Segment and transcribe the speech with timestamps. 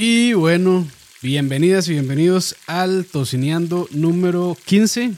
[0.00, 0.86] Y bueno,
[1.22, 5.14] bienvenidas y bienvenidos al Tocineando número 15.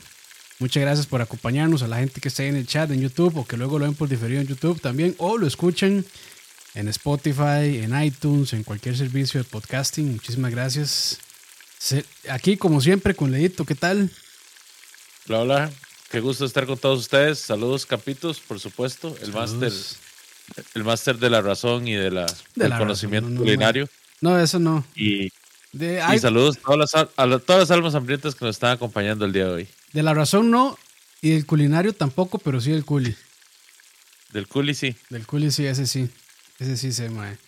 [0.59, 3.47] Muchas gracias por acompañarnos a la gente que está en el chat en YouTube o
[3.47, 6.07] que luego lo ven por diferido en YouTube también o lo escuchan
[6.73, 10.13] en Spotify, en iTunes, en cualquier servicio de podcasting.
[10.13, 11.19] Muchísimas gracias.
[12.31, 14.11] Aquí como siempre con Leito, ¿qué tal?
[15.29, 15.71] Hola, hola.
[16.11, 17.39] Qué gusto estar con todos ustedes.
[17.39, 19.15] Saludos, Capitos, por supuesto.
[19.21, 19.75] El máster
[20.75, 23.89] el máster de la razón y de la, del conocimiento culinario.
[24.21, 24.85] No, eso no.
[24.95, 25.33] Y,
[26.21, 29.47] saludos a todas, las, a todas las almas hambrientas que nos están acompañando el día
[29.47, 29.69] de hoy.
[29.93, 30.79] De la razón no,
[31.23, 33.15] y del culinario tampoco, pero sí del culi.
[34.33, 34.95] Del culi sí.
[35.09, 36.09] Del culi sí, ese sí.
[36.59, 37.39] Ese sí se mae.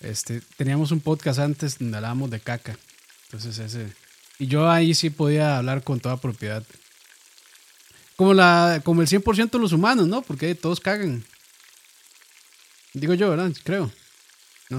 [0.00, 2.76] Este, teníamos un podcast antes donde hablábamos de caca.
[3.24, 3.92] Entonces ese.
[4.38, 6.64] Y yo ahí sí podía hablar con toda propiedad.
[8.16, 10.22] Como, la, como el 100% de los humanos, ¿no?
[10.22, 11.24] Porque todos cagan.
[12.94, 13.52] Digo yo, ¿verdad?
[13.64, 13.90] Creo.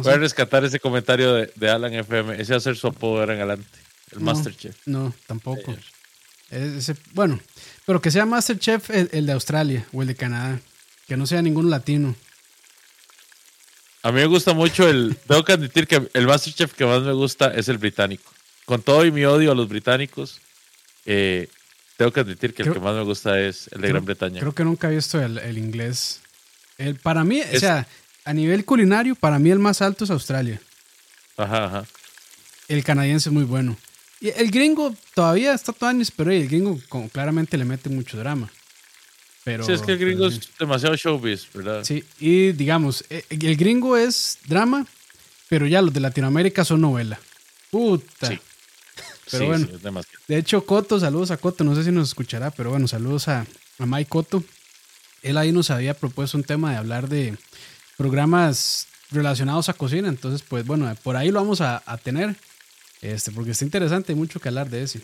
[0.01, 2.41] Voy a rescatar ese comentario de, Alan FM.
[2.41, 3.79] Ese va a ser su apodo en adelante.
[4.11, 4.75] El Masterchef.
[4.85, 5.75] No, tampoco.
[6.49, 7.39] Ese, bueno,
[7.85, 10.59] pero que sea Masterchef el, el, de Australia o el de Canadá.
[11.07, 12.15] Que no sea ningún latino.
[14.03, 15.17] A mí me gusta mucho el.
[15.27, 18.31] Tengo que admitir que el Masterchef que más me gusta es el británico.
[18.65, 20.39] Con todo y mi odio a los británicos,
[21.05, 21.49] eh,
[21.97, 24.39] tengo que admitir que el que más me gusta es el de Gran Bretaña.
[24.39, 26.21] Creo que nunca he visto el, el inglés.
[26.77, 27.87] El, para mí, o sea,
[28.25, 30.61] a nivel culinario, para mí el más alto es Australia.
[31.37, 31.85] Ajá, ajá.
[32.67, 33.77] El canadiense es muy bueno.
[34.21, 38.17] Y el gringo todavía está todo años, pero el gringo como claramente le mete mucho
[38.17, 38.49] drama.
[39.43, 41.83] Pero, sí, es que el gringo es demasiado showbiz, ¿verdad?
[41.83, 44.87] Sí, y digamos, e, el gringo es drama,
[45.49, 47.19] pero ya los de Latinoamérica son novela.
[47.69, 48.27] Puta.
[48.27, 48.39] Sí.
[49.31, 49.67] Pero bueno,
[50.27, 53.47] de hecho, Coto, saludos a Coto, no sé si nos escuchará, pero bueno, saludos a,
[53.79, 54.43] a Mike Coto.
[55.23, 57.35] Él ahí nos había propuesto un tema de hablar de
[58.03, 60.09] programas relacionados a cocina.
[60.09, 62.35] Entonces, pues bueno, por ahí lo vamos a, tener.
[63.01, 64.99] Este, porque está interesante, hay mucho que hablar de ese.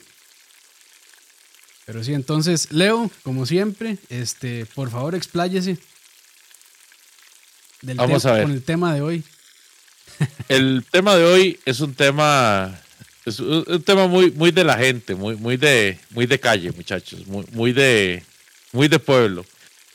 [1.86, 5.78] Pero sí, entonces, Leo, como siempre, este, por favor, expláyese.
[7.82, 8.44] Del Vamos a ver.
[8.44, 9.24] Con el tema de hoy.
[10.50, 12.78] El tema de hoy es un tema,
[13.26, 17.26] es un tema muy, muy de la gente, muy, muy de, muy de calle, muchachos,
[17.28, 18.26] muy, muy de,
[18.74, 19.46] muy de pueblo.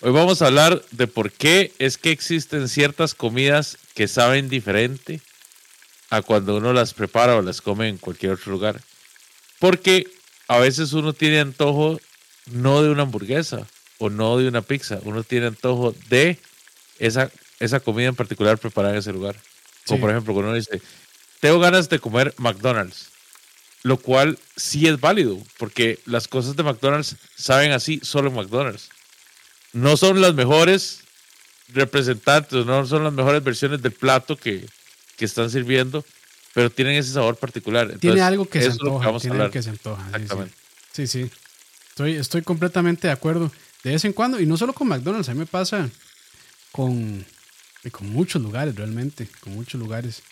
[0.06, 5.22] Hoy vamos a hablar de por qué es que existen ciertas comidas que saben diferente
[6.10, 8.82] a cuando uno las prepara o las come en cualquier otro lugar.
[9.59, 10.06] Porque
[10.47, 11.98] a veces uno tiene antojo
[12.53, 13.66] no de una hamburguesa
[13.97, 16.38] o no de una pizza, uno tiene antojo de
[16.98, 19.37] esa, esa comida en particular preparada en ese lugar.
[19.87, 20.82] Como por ejemplo, cuando uno dice,
[21.41, 23.09] tengo ganas de comer McDonald's,
[23.82, 28.91] lo cual sí es válido, porque las cosas de McDonald's saben así solo en McDonald's
[29.74, 31.00] no son las mejores
[31.68, 34.66] representantes, no son las mejores versiones del plato que,
[35.18, 36.04] están sirviendo,
[36.52, 37.96] pero tienen ese sabor particular.
[37.98, 40.06] tiene algo que se antoja, tiene algo que se antoja.
[40.08, 40.54] Exactamente.
[40.92, 41.30] Sí, sí.
[41.88, 43.50] Estoy, estoy completamente de acuerdo.
[43.82, 45.88] De vez en cuando, y no solo con McDonald's, a mí me pasa
[46.72, 47.24] con,
[47.90, 50.22] con muchos lugares, realmente, con muchos lugares.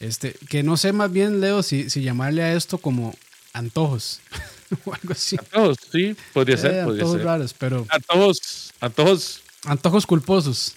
[0.00, 3.14] Este, que no sé más bien, Leo, si, si llamarle a esto como
[3.52, 4.20] antojos
[4.84, 5.36] o algo así.
[5.38, 6.74] Antojos, sí, podría ser.
[6.74, 7.86] Eh, podría antojos raros, pero.
[7.88, 9.42] Antojos, antojos.
[9.64, 10.74] Antojos culposos.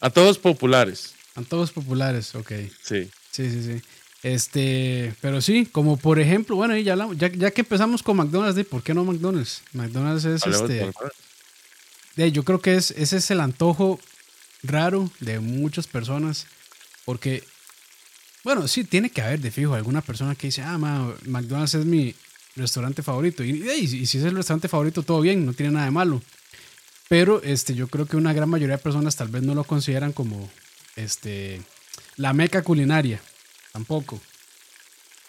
[0.00, 1.14] Antojos populares.
[1.34, 2.52] Antojos populares, ok.
[2.82, 3.10] Sí.
[3.30, 3.82] Sí, sí, sí.
[4.22, 8.82] Este, pero sí, como por ejemplo, bueno, ya, ya, ya que empezamos con McDonald's, ¿por
[8.82, 9.62] qué no McDonald's?
[9.72, 10.92] McDonald's es este.
[12.14, 13.98] De, yo creo que es, ese es el antojo
[14.62, 16.46] raro de muchas personas,
[17.04, 17.42] porque
[18.44, 22.14] bueno, sí, tiene que haber de fijo alguna persona que dice, ah, McDonald's es mi
[22.56, 23.44] restaurante favorito.
[23.44, 26.22] Y, si es el restaurante favorito, todo bien, no tiene nada de malo.
[27.12, 30.14] Pero este, yo creo que una gran mayoría de personas tal vez no lo consideran
[30.14, 30.50] como
[30.96, 31.60] este,
[32.16, 33.20] la meca culinaria.
[33.70, 34.18] Tampoco.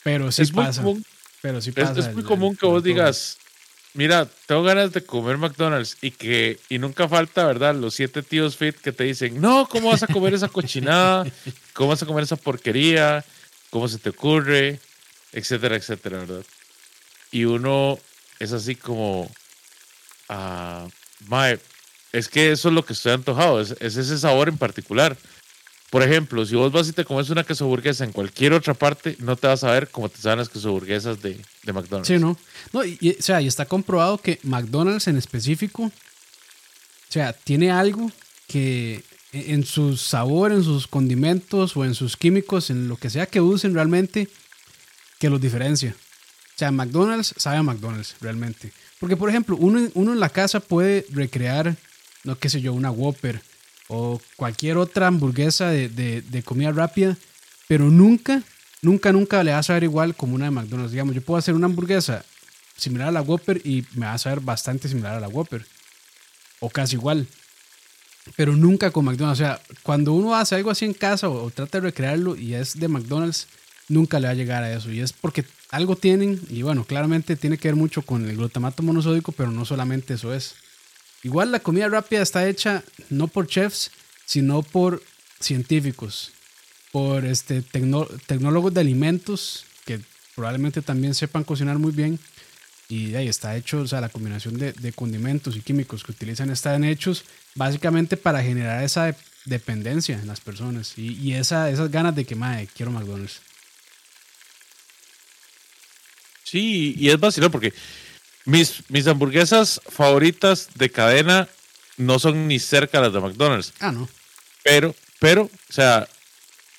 [0.01, 0.81] Pero sí pasa.
[1.41, 1.99] pero sí pasa.
[1.99, 3.37] Es, muy común que vos digas,
[3.95, 7.75] mira, tengo ganas de comer McDonald's y que y nunca falta, ¿verdad?
[7.75, 11.25] Los siete tíos fit que te dicen, no, ¿cómo vas a comer esa cochinada?
[11.73, 13.25] ¿Cómo vas a comer esa porquería?
[13.71, 14.79] ¿Cómo se te ocurre?
[15.33, 16.45] Etcétera, etcétera, ¿verdad?
[17.29, 17.99] Y uno
[18.39, 19.29] es así como,
[20.29, 20.87] ah,
[21.27, 21.59] mae,
[22.13, 25.17] es que eso es lo que estoy antojado, es ese sabor en particular.
[25.93, 29.15] Por ejemplo, si vos vas y te comes una queso burguesa en cualquier otra parte,
[29.19, 32.07] no te vas a ver como te saben las queso burguesas de, McDonald's.
[32.07, 32.35] Sí, ¿no?
[32.71, 35.91] no y, o sea, y está comprobado que McDonald's en específico, o
[37.09, 38.11] sea, tiene algo
[38.47, 43.27] que en su sabor, en sus condimentos o en sus químicos, en lo que sea
[43.27, 44.27] que usen realmente,
[45.19, 45.95] que los diferencia.
[46.55, 48.73] O sea, McDonald's sabe a McDonald's realmente.
[48.99, 51.75] Porque, por ejemplo, uno, uno en la casa puede recrear,
[52.23, 53.41] no qué sé yo, una Whopper
[53.87, 57.17] o cualquier otra hamburguesa de, comida rápida,
[57.67, 58.41] pero nunca
[58.81, 60.91] nunca, nunca le va a saber igual como una de McDonald's.
[60.91, 62.23] Digamos, yo puedo hacer una hamburguesa
[62.75, 65.65] similar a la Whopper y me va a saber bastante similar a la Whopper.
[66.59, 67.27] O casi igual.
[68.35, 69.41] Pero nunca con McDonald's.
[69.41, 72.79] O sea, cuando uno hace algo así en casa o, trata de recrearlo y es
[72.79, 73.47] de McDonald's,
[73.89, 74.91] nunca le va a llegar a eso.
[74.91, 78.83] Y es porque algo tienen, y bueno, claramente tiene que ver mucho con el glutamato
[78.83, 80.55] monosódico, pero no solamente eso es.
[81.23, 83.91] Igual la comida rápida está hecha no por chefs,
[84.25, 85.01] sino por
[85.39, 86.33] científicos,
[86.91, 89.99] por este, tecnólogos de alimentos que
[90.35, 92.19] probablemente también sepan cocinar muy bien.
[92.89, 96.83] Y ahí está hecho, o sea, la combinación de, condimentos y químicos que utilizan están
[96.83, 97.23] hechos
[97.55, 99.15] básicamente para generar esa
[99.45, 103.41] dependencia en las personas y, esa, esas ganas de que, madre, quiero McDonald's.
[106.43, 107.73] Sí, y es vacilón porque
[108.45, 111.47] mis, mis hamburguesas favoritas de cadena
[111.97, 113.73] no son ni cerca las de McDonald's.
[113.79, 114.09] Ah, no.
[114.63, 116.07] Pero, pero, o sea,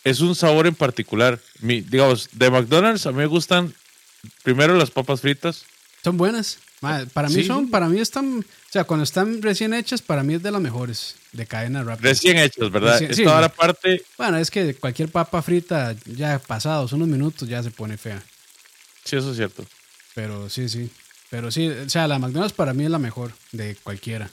[0.02, 1.40] es un sabor en particular.
[1.60, 3.74] Mi, digamos, de McDonald's a mí me gustan
[4.42, 5.64] primero las papas fritas.
[6.02, 6.58] Son buenas.
[7.14, 10.42] Para mí son, para mí están, o sea, cuando están recién hechas, para mí es
[10.42, 12.10] de las mejores de cadena rápida.
[12.10, 13.00] Recién hechas, ¿verdad?
[13.00, 14.02] es toda la parte.
[14.18, 18.22] Bueno, es que cualquier papa frita, ya pasados unos minutos, ya se pone fea.
[19.04, 19.64] Sí, eso es cierto.
[20.14, 20.90] Pero sí, sí.
[21.30, 24.30] Pero sí, o sea, la McDonald's para mí es la mejor de cualquiera.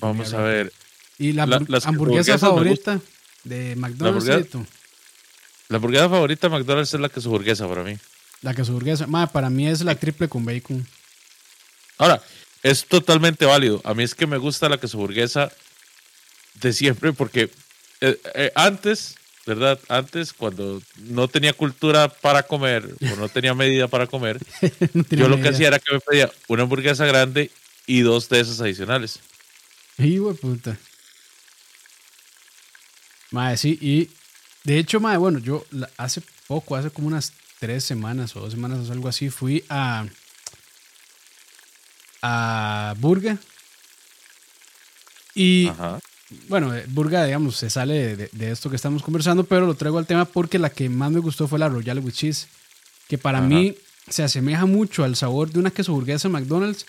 [0.00, 0.72] Vamos a ver.
[1.18, 1.44] ¿Y la,
[1.84, 3.00] hamburguesa favorita
[3.44, 4.26] de McDonald's?
[4.26, 4.66] La hamburguesa,
[5.68, 7.98] la hamburguesa favorita de McDonald's es la que su hamburguesa para mí.
[8.42, 9.06] La que su hamburguesa.
[9.32, 10.86] para mí es la triple con bacon.
[11.96, 12.22] Ahora,
[12.62, 13.80] es totalmente válido.
[13.84, 15.50] A mí es que me gusta la que su hamburguesa
[16.54, 17.50] de siempre porque
[18.00, 19.17] eh, eh, antes
[19.48, 19.80] ¿verdad?
[19.88, 24.38] Antes, cuando no tenía cultura para comer o no tenía medida para comer,
[25.10, 27.50] yo lo que hacía era que me pedía una hamburguesa grande
[27.86, 29.20] y dos de esas adicionales.
[29.96, 30.78] Y puta.
[33.30, 34.10] Madre, sí, y
[34.64, 35.64] de hecho, madre, bueno, yo
[35.96, 40.04] hace poco, hace como unas tres semanas o dos semanas o algo así, fui a
[42.20, 43.38] a Burger
[45.34, 46.00] y Ajá
[46.48, 50.06] bueno, eh, Burga, digamos, se sale de, esto que estamos conversando, pero lo traigo al
[50.06, 52.48] tema porque la que más me gustó fue la Royal with Cheese,
[53.08, 53.74] que para mí
[54.08, 56.86] se asemeja mucho al sabor de una queso burguesa McDonald's,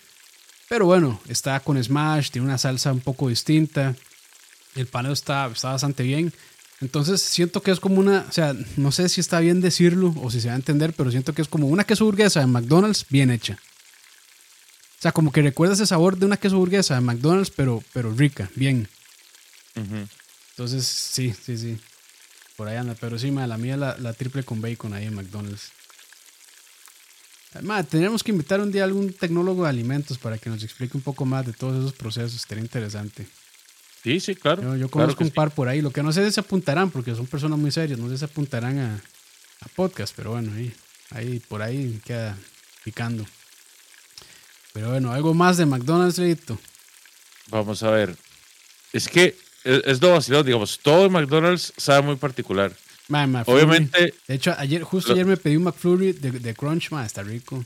[0.68, 3.94] pero bueno, está con smash, tiene una salsa un poco distinta,
[4.76, 6.32] el paneo está, está bastante bien.
[6.80, 10.30] Entonces siento que es como una, o sea, no sé si está bien decirlo o
[10.30, 13.06] si se va a entender, pero siento que es como una queso burguesa de McDonald's
[13.08, 13.58] bien hecha.
[14.98, 18.12] O sea, como que recuerda ese sabor de una queso burguesa de McDonald's, pero, pero
[18.12, 18.88] rica, bien.
[19.74, 21.78] Entonces, sí, sí, sí.
[22.56, 22.94] Por ahí anda.
[23.00, 25.72] Pero sí, la mía la, la triple con bacon ahí en McDonald's.
[27.54, 30.96] Además, tenemos que invitar un día a algún tecnólogo de alimentos para que nos explique
[30.96, 32.42] un poco más de todos esos procesos.
[32.42, 33.26] Sería interesante.
[34.02, 34.76] Sí, sí, claro.
[34.76, 35.80] Yo, conozco un par por ahí.
[35.82, 38.18] Lo que no sé es se apuntarán, porque son personas muy serias, no sé si
[38.20, 38.94] se apuntarán a,
[39.60, 40.72] a podcast, pero bueno, ahí,
[41.10, 42.38] ahí por ahí queda
[42.84, 43.26] picando.
[44.72, 46.58] Pero bueno, algo más de McDonald's, Leito.
[47.48, 48.16] Vamos a ver.
[48.92, 52.72] Es que es, lo vacilón, digamos, todo McDonald's sabe muy particular.
[53.46, 54.14] Obviamente.
[54.28, 57.64] De hecho, ayer, justo ayer me pedí un McFlurry de, Crunch, man, está rico.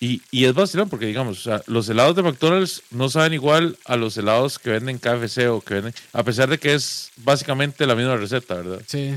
[0.00, 4.16] Y, y es vacilón porque, digamos, los helados de McDonald's no saben igual a los
[4.16, 8.16] helados que venden KFC o que venden, a pesar de que es básicamente la misma
[8.16, 8.82] receta, ¿verdad?
[8.86, 9.14] Sí.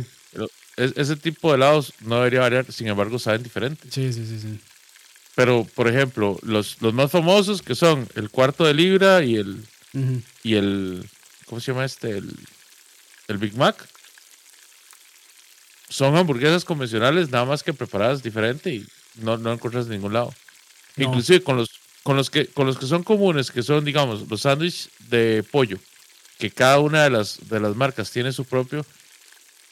[0.77, 3.87] ese tipo de helados no debería variar, sin embargo, saben diferente.
[3.89, 4.59] Sí, sí, sí, sí.
[5.35, 9.63] Pero, por ejemplo, los, los más famosos que son el cuarto de libra y el
[10.43, 11.07] y el,
[11.45, 12.17] ¿cómo se llama este?
[12.17, 12.35] El,
[13.27, 13.87] el Big Mac.
[15.89, 20.33] Son hamburguesas convencionales, nada más que preparadas diferente y no, no encuentras en ningún lado.
[20.97, 21.69] Inclusive con los,
[22.03, 25.79] con, los que, con los que son comunes, que son, digamos, los sándwiches de pollo,
[26.37, 28.85] que cada una de las, de las marcas tiene su propio,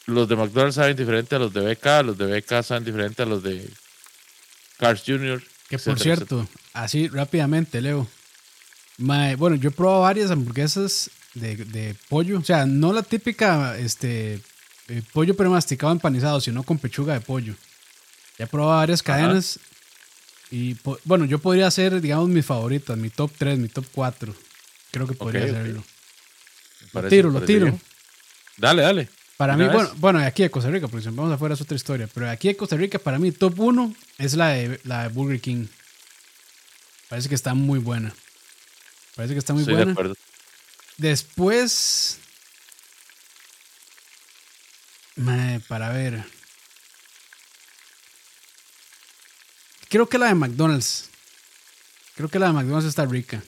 [0.05, 3.25] los de McDonald's saben diferente a los de BK, los de BK saben diferente a
[3.25, 3.69] los de
[4.77, 5.43] Cars Jr.
[5.69, 8.07] Que por cierto, así rápidamente, Leo,
[8.97, 12.39] bueno, yo he probado varias hamburguesas de, pollo.
[12.39, 14.41] O sea, no la típica este,
[14.87, 17.53] eh, pollo premasticado empanizado, sino con pechuga de pollo.
[18.37, 19.59] Ya he probado varias cadenas.
[20.49, 24.33] Y bueno, yo podría hacer, digamos, mis favoritas, mi top 3, mi top 4.
[24.91, 25.83] Creo que podría hacerlo.
[26.93, 27.79] lo tiro, lo tiro.
[28.57, 29.09] Dale, dale.
[29.35, 32.09] Para mí, bueno, bueno, aquí de Costa Rica, porque si vamos afuera es otra historia.
[32.11, 35.39] Pero aquí de Costa Rica, para mí, top 1 es la de, la de Burger
[35.39, 35.67] King.
[37.09, 38.13] Parece que está muy buena.
[39.17, 39.95] Parece que está muy buena.
[40.97, 42.19] Después.
[45.67, 46.23] para ver.
[49.89, 51.09] Creo que la de McDonald's.
[52.15, 53.43] Creo que la de McDonald's está rica.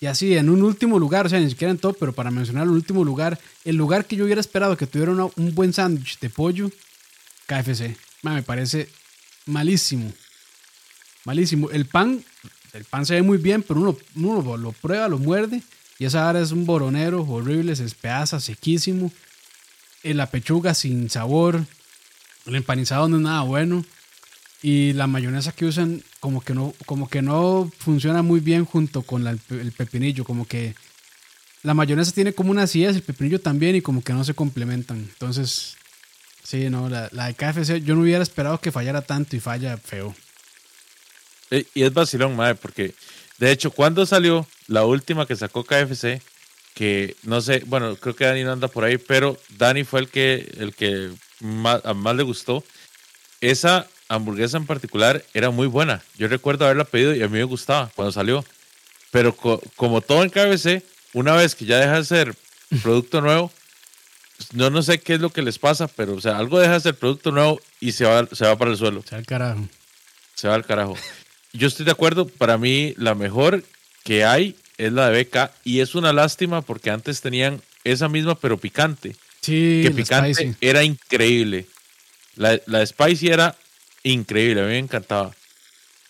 [0.00, 2.64] Y así, en un último lugar, o sea, ni siquiera en todo, pero para mencionar
[2.64, 6.30] el último lugar, el lugar que yo hubiera esperado que tuviera un buen sándwich de
[6.30, 6.70] pollo,
[7.46, 7.96] KFC.
[8.22, 8.88] me parece
[9.46, 10.12] malísimo.
[11.24, 11.70] Malísimo.
[11.70, 12.24] El pan,
[12.72, 15.62] el pan se ve muy bien, pero uno, uno lo prueba, lo muerde,
[15.98, 19.12] y esa área es un boronero horrible, se espedaza, sequísimo.
[20.02, 21.66] La pechuga sin sabor.
[22.46, 23.84] El empanizado no es nada bueno.
[24.62, 29.02] Y la mayonesa que usan como que no, como que no funciona muy bien junto
[29.02, 30.24] con el pepinillo.
[30.24, 30.74] Como que
[31.62, 34.96] la mayonesa tiene como una acidez, el pepinillo también, y como que no se complementan.
[34.98, 35.76] Entonces,
[36.42, 40.14] sí, no, la, de KFC yo no hubiera esperado que fallara tanto y falla feo.
[41.50, 42.94] Y es vacilón, madre, porque
[43.40, 46.20] de hecho, cuando salió la última que sacó KFC,
[46.74, 50.10] que no sé, bueno, creo que Dani no anda por ahí, pero Dani fue el
[50.10, 52.62] que, el que más, más le gustó.
[53.40, 56.02] Esa hamburguesa en particular era muy buena.
[56.18, 58.44] Yo recuerdo haberla pedido y a mí me gustaba cuando salió.
[59.10, 62.34] Pero como todo en KBC, una vez que ya deja de ser
[62.82, 63.50] producto nuevo,
[64.52, 66.80] no, no sé qué es lo que les pasa, pero o sea, algo deja de
[66.80, 69.02] ser producto nuevo y se va, se va para el suelo.
[69.02, 69.68] Se va al carajo.
[70.34, 70.96] Se va al carajo.
[71.52, 73.64] Yo estoy de acuerdo, para mí la mejor
[74.04, 78.34] que hay es la de BK y es una lástima porque antes tenían esa misma
[78.34, 79.16] pero picante.
[79.40, 81.66] Sí, que picante era increíble.
[82.36, 83.56] La, la de Spicy era
[84.02, 85.34] increíble, a mí me encantaba.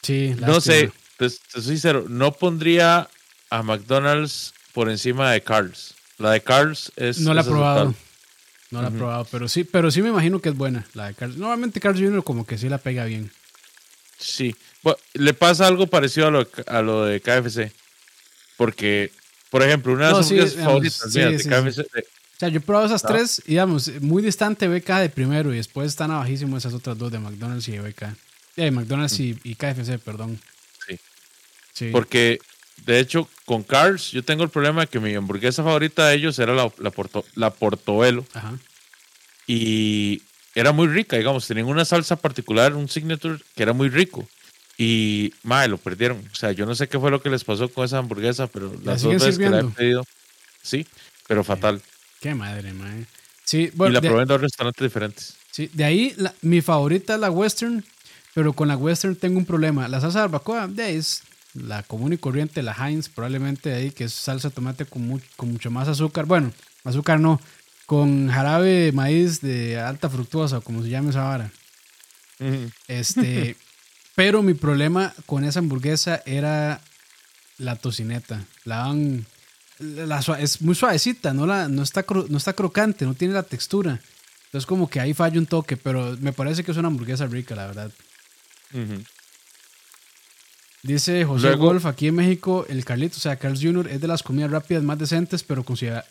[0.02, 3.08] Sí, no sé, te, soy sincero, no pondría
[3.50, 5.94] a McDonald's por encima de Carl's.
[6.18, 7.20] La de Carl's es.
[7.20, 7.94] No la he probado.
[8.70, 11.14] No la he probado, pero sí, pero sí me imagino que es buena la de
[11.14, 11.36] Carl's.
[11.36, 12.22] Normalmente Carl's Jr.
[12.22, 13.32] como que sí la pega bien.
[14.20, 14.54] Sí.
[15.14, 17.72] le pasa algo parecido a lo, a lo de KFC.
[18.56, 19.10] Porque,
[19.50, 23.02] por ejemplo, una de las sí, favoritas de KFC, o sea, yo he probado esas
[23.02, 27.12] tres y, digamos, muy distante BK de primero y después están abajísimo esas otras dos
[27.12, 28.16] de McDonald's y de BK.
[28.56, 30.40] de McDonald's y, KFC, perdón.
[30.86, 30.98] Sí.
[31.74, 31.88] sí.
[31.92, 32.38] Porque,
[32.86, 36.38] de hecho, con Cars yo tengo el problema de que mi hamburguesa favorita de ellos
[36.38, 38.24] era la, la, porto, la Portobelo.
[38.32, 38.58] Ajá.
[39.46, 40.22] Y
[40.54, 44.28] era muy rica, digamos, tenían una salsa particular, un signature que era muy rico.
[44.76, 46.18] Y, madre, lo perdieron.
[46.32, 48.72] O sea, yo no sé qué fue lo que les pasó con esa hamburguesa, pero
[48.82, 50.04] las dos veces que la he pedido,
[50.62, 50.86] sí,
[51.28, 51.82] pero fatal.
[52.20, 53.06] Qué madre, madre.
[53.44, 55.34] Sí, bueno, y la probé en dos restaurantes diferentes.
[55.50, 57.84] Sí, de ahí mi favorita es la western,
[58.32, 59.88] pero con la western tengo un problema.
[59.88, 63.90] La salsa de barbacoa de es la común y corriente, la Heinz, probablemente de ahí,
[63.90, 66.26] que es salsa de tomate con, con mucho más azúcar.
[66.26, 66.52] Bueno,
[66.84, 67.40] azúcar no,
[67.90, 71.50] con jarabe de maíz de alta fructuosa, como se llame esa vara.
[72.86, 73.56] Este,
[74.14, 76.80] pero mi problema con esa hamburguesa era
[77.58, 78.44] la tocineta.
[78.62, 79.26] La dan
[80.38, 83.98] es muy suavecita, no, la, no, está, no está crocante, no tiene la textura.
[84.44, 87.56] Entonces como que ahí falla un toque, pero me parece que es una hamburguesa rica,
[87.56, 87.90] la verdad.
[90.82, 93.88] Dice José Golf, aquí en México, el Carlito, o sea, Carl's Jr.
[93.88, 95.64] es de las comidas rápidas más decentes, pero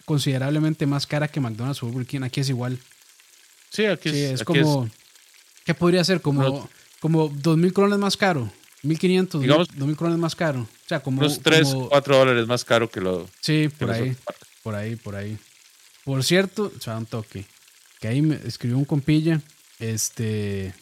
[0.05, 2.21] considerablemente más cara que McDonald's o Burger King.
[2.21, 2.77] Aquí es igual.
[3.71, 4.89] Sí, aquí es, como...
[5.65, 6.21] ¿Qué podría ser?
[6.21, 8.51] Como, como 2.000 colones más caro.
[8.81, 10.61] 1500, Digamos, 2000 colones más caro.
[10.61, 11.19] O sea, como.
[11.19, 13.29] Unos 3, 4 dólares más caro que lo.
[13.41, 14.15] Sí, por ahí.
[14.63, 15.37] Por ahí, por ahí.
[16.05, 17.45] Por cierto, o sea, un toque.
[17.99, 19.41] Que ahí me escribió un compilla.
[19.79, 20.73] Este.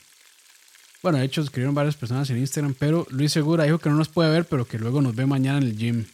[1.04, 2.74] Bueno, de hecho, escribieron varias personas en Instagram.
[2.77, 5.60] Pero Luis Segura dijo que no nos puede ver, pero que luego nos ve mañana
[5.60, 6.06] en el gym.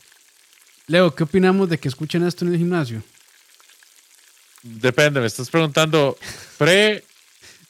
[0.87, 3.01] Leo, ¿qué opinamos de que escuchen esto en el gimnasio?
[4.61, 6.17] Depende, me estás preguntando
[6.57, 7.03] pre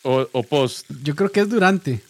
[0.02, 0.86] o, o post.
[1.04, 2.02] Yo creo que es durante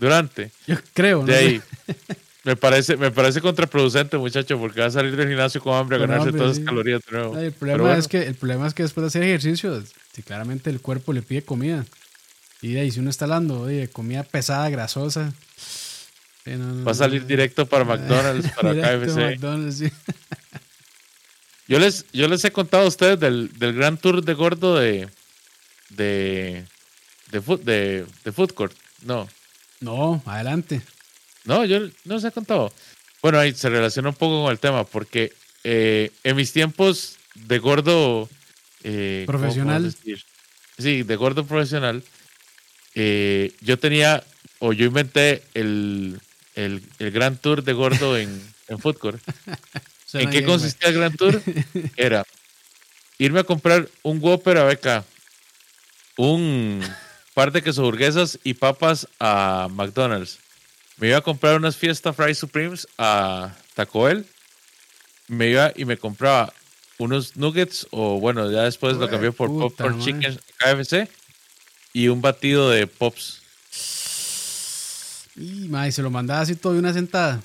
[0.00, 0.50] durante.
[0.66, 1.62] Yo creo, De ahí.
[2.42, 6.00] Me parece, me parece contraproducente, muchacho, porque va a salir del gimnasio con hambre a
[6.00, 7.36] ganarse todas esas calorías de nuevo.
[7.38, 9.84] el, problema es que, el problema es que después de hacer ejercicio,
[10.14, 11.84] si claramente el cuerpo le pide comida.
[12.62, 15.32] Y de ahí, si uno está hablando de comida pesada, grasosa.
[16.46, 19.40] va a salir directo para McDonald's, para KFC.
[21.68, 25.08] yo, les, yo les he contado a ustedes del, del gran tour de gordo de,
[25.90, 26.64] de,
[27.30, 28.76] de, food, de, de Food Court.
[29.02, 29.28] No,
[29.80, 30.82] no, adelante.
[31.44, 32.72] No, yo no se ha contado.
[33.22, 35.32] Bueno, ahí se relaciona un poco con el tema, porque
[35.64, 38.28] eh, en mis tiempos de gordo.
[38.82, 39.94] Eh, profesional.
[40.78, 42.02] Sí, de gordo profesional.
[42.94, 44.24] Eh, yo tenía,
[44.58, 46.20] o yo inventé el,
[46.54, 49.22] el, el Gran Tour de gordo en, en Food Court.
[50.12, 51.40] ¿En qué consistía el Gran Tour?
[51.96, 52.24] Era
[53.20, 55.04] irme a comprar un Whopper a beca,
[56.16, 56.82] un
[57.34, 60.38] par de queso burguesas y papas a McDonald's.
[60.96, 64.24] Me iba a comprar unas Fiesta Fry Supremes a Taco Bell.
[65.28, 66.52] Me iba y me compraba
[66.98, 71.08] unos nuggets o bueno, ya después lo cambié por Popcorn Chicken KFC
[71.92, 73.40] y un batido de Pops.
[75.36, 77.42] Y, madre, se lo mandaba así todo de una sentada.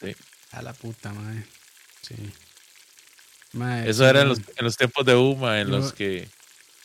[0.00, 0.14] Sí.
[0.52, 1.44] A la puta, madre.
[2.02, 2.14] Sí.
[3.86, 6.28] Eso era en los, tiempos de Uma, en los que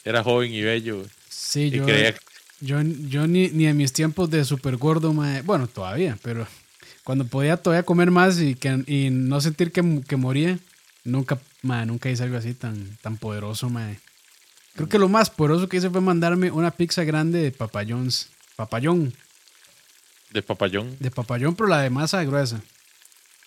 [0.04, 1.06] era joven y bello.
[1.30, 1.86] Sí, yo,
[2.62, 5.14] yo, yo ni, ni, en mis tiempos de super gordo,
[5.44, 6.48] bueno, todavía, pero
[7.04, 10.58] cuando podía todavía comer más y, que, y no sentir que, que moría,
[11.04, 14.00] nunca, nunca hice algo así tan, tan poderoso, mae.
[14.76, 18.30] Creo que lo más poderoso que hice fue mandarme una pizza grande de papayons.
[18.56, 19.14] Papayón.
[20.32, 20.98] ¿De papayón?
[21.00, 22.62] De papayón, pero la de masa gruesa.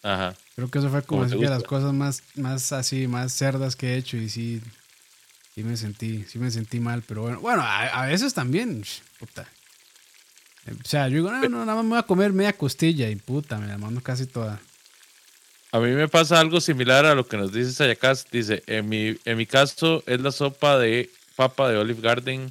[0.03, 0.37] Ajá.
[0.55, 3.97] Creo que eso fue como de las cosas más, más así, más cerdas que he
[3.97, 4.63] hecho y sí,
[5.55, 8.85] sí me sentí, sí me sentí mal, pero bueno, bueno, a, veces también,
[9.19, 9.49] puta.
[10.69, 13.17] O sea, yo digo, no, no, nada más me voy a comer media costilla y
[13.17, 14.61] puta, me la mando casi toda.
[15.77, 18.25] A mí me pasa algo similar a lo que nos dice Sayacas.
[18.33, 22.51] Dice, en mi, en mi caso es la sopa de papa de Olive Garden.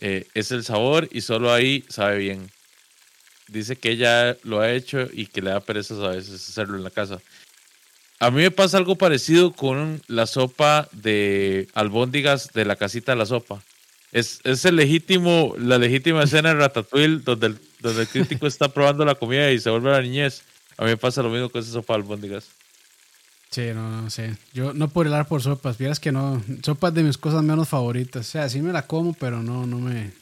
[0.00, 2.50] Eh, es el sabor y solo ahí sabe bien.
[3.46, 6.82] Dice que ella lo ha hecho y que le da perezas a veces hacerlo en
[6.82, 7.20] la casa.
[8.18, 13.18] A mí me pasa algo parecido con la sopa de albóndigas de la casita de
[13.18, 13.62] la sopa.
[14.10, 18.66] Es, es el legítimo, la legítima escena de Ratatouille donde el, donde el crítico está
[18.66, 20.42] probando la comida y se vuelve a la niñez.
[20.78, 22.48] A mí me pasa lo mismo con esa sopa de albóndigas.
[23.50, 24.36] Sí, no, no sé.
[24.52, 25.78] Yo no puedo hablar por sopas.
[25.78, 26.42] Vieras que no.
[26.62, 28.28] Sopas de mis cosas menos favoritas.
[28.28, 30.12] O sea, sí me la como, pero no, no me.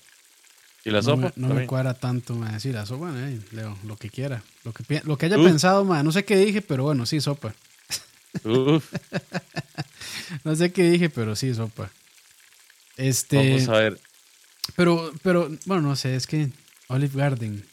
[0.84, 1.32] ¿Y la sopa?
[1.36, 4.42] no me cuadra tanto, me Sí, la sopa, eh, Leo, lo que quiera.
[4.64, 6.04] Lo que, lo que haya pensado, man.
[6.04, 7.54] No sé qué dije, pero bueno, sí, sopa.
[8.44, 8.92] Uf.
[10.44, 11.90] no sé qué dije, pero sí, sopa.
[12.96, 13.36] Este.
[13.36, 14.00] Vamos a ver.
[14.76, 16.50] Pero, pero, bueno, no sé, es que
[16.88, 17.64] Olive Garden.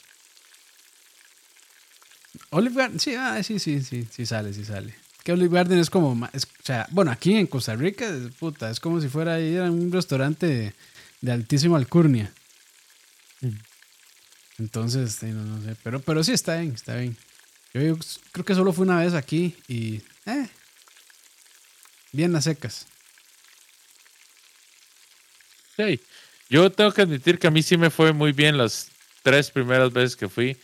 [2.52, 4.94] Olive Garden, sí, ah, sí, sí, sí, sí sale, sí sale.
[5.24, 6.30] Que Olive Garden es como, o
[6.64, 10.74] sea, bueno, aquí en Costa Rica, puta, es como si fuera ir a un restaurante
[11.22, 12.32] de, altísima alcurnia.
[13.42, 13.50] Mm.
[14.60, 17.16] Entonces, no, no, sé, pero, pero sí está bien, está bien.
[17.74, 17.98] Yo,
[18.32, 20.48] creo que solo fue una vez aquí y, eh,
[22.12, 22.88] bien las secas.
[25.78, 26.00] Sí,
[26.50, 28.90] yo tengo que admitir que a mí sí me fue muy bien las
[29.24, 30.58] tres primeras veces que fui.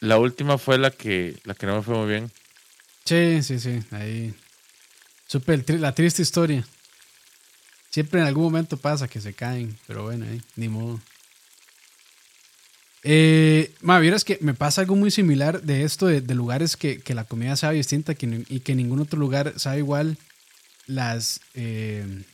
[0.00, 2.30] La última fue la que, la que no me fue muy bien.
[3.04, 3.80] Sí, sí, sí.
[3.90, 4.34] Ahí.
[5.26, 6.64] Supe la triste historia.
[7.90, 11.00] Siempre en algún momento pasa que se caen, pero bueno, ahí, ni modo.
[13.02, 17.14] Eh, ma, vieras que me pasa algo muy similar de esto, de, lugares que, que,
[17.14, 20.18] la comida sabe distinta y que ningún otro lugar sabe igual
[20.86, 22.24] las eh,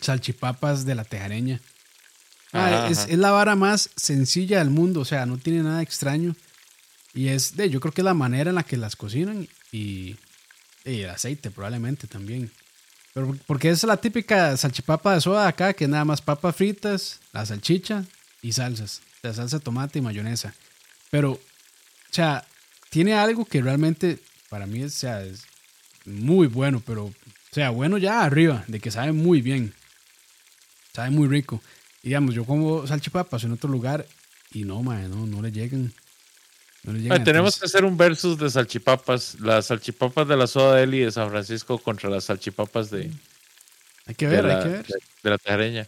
[0.00, 1.60] salchipapas de la tejareña.
[2.90, 6.34] es, es, la vara más sencilla del mundo, o sea, no tiene nada extraño.
[7.14, 10.16] Y es de, yo creo que es la manera en la que las cocinan y,
[10.84, 12.50] el aceite probablemente también.
[13.12, 17.44] Pero porque es la típica salchipapa de soda acá, que nada más papas fritas, la
[17.44, 18.04] salchicha
[18.40, 19.02] y salsas.
[19.22, 20.54] La salsa de tomate y mayonesa.
[21.10, 21.40] Pero, o
[22.10, 22.46] sea,
[22.88, 24.18] tiene algo que realmente
[24.48, 25.42] para mí es, sea, es
[26.04, 27.14] muy bueno, pero, o
[27.52, 29.74] sea, bueno ya arriba, de que sabe muy bien.
[30.92, 31.62] Sabe muy rico.
[32.02, 34.06] digamos, yo como salchipapas en otro lugar
[34.52, 35.92] y no, man, no, no le llegan
[37.24, 39.38] tenemos que hacer un versus de salchipapas.
[39.40, 43.10] Las salchipapas de la soda de Eli de San Francisco contra las salchipapas de.
[44.06, 44.86] Hay que ver, hay que ver.
[45.22, 45.86] De, la tejareña.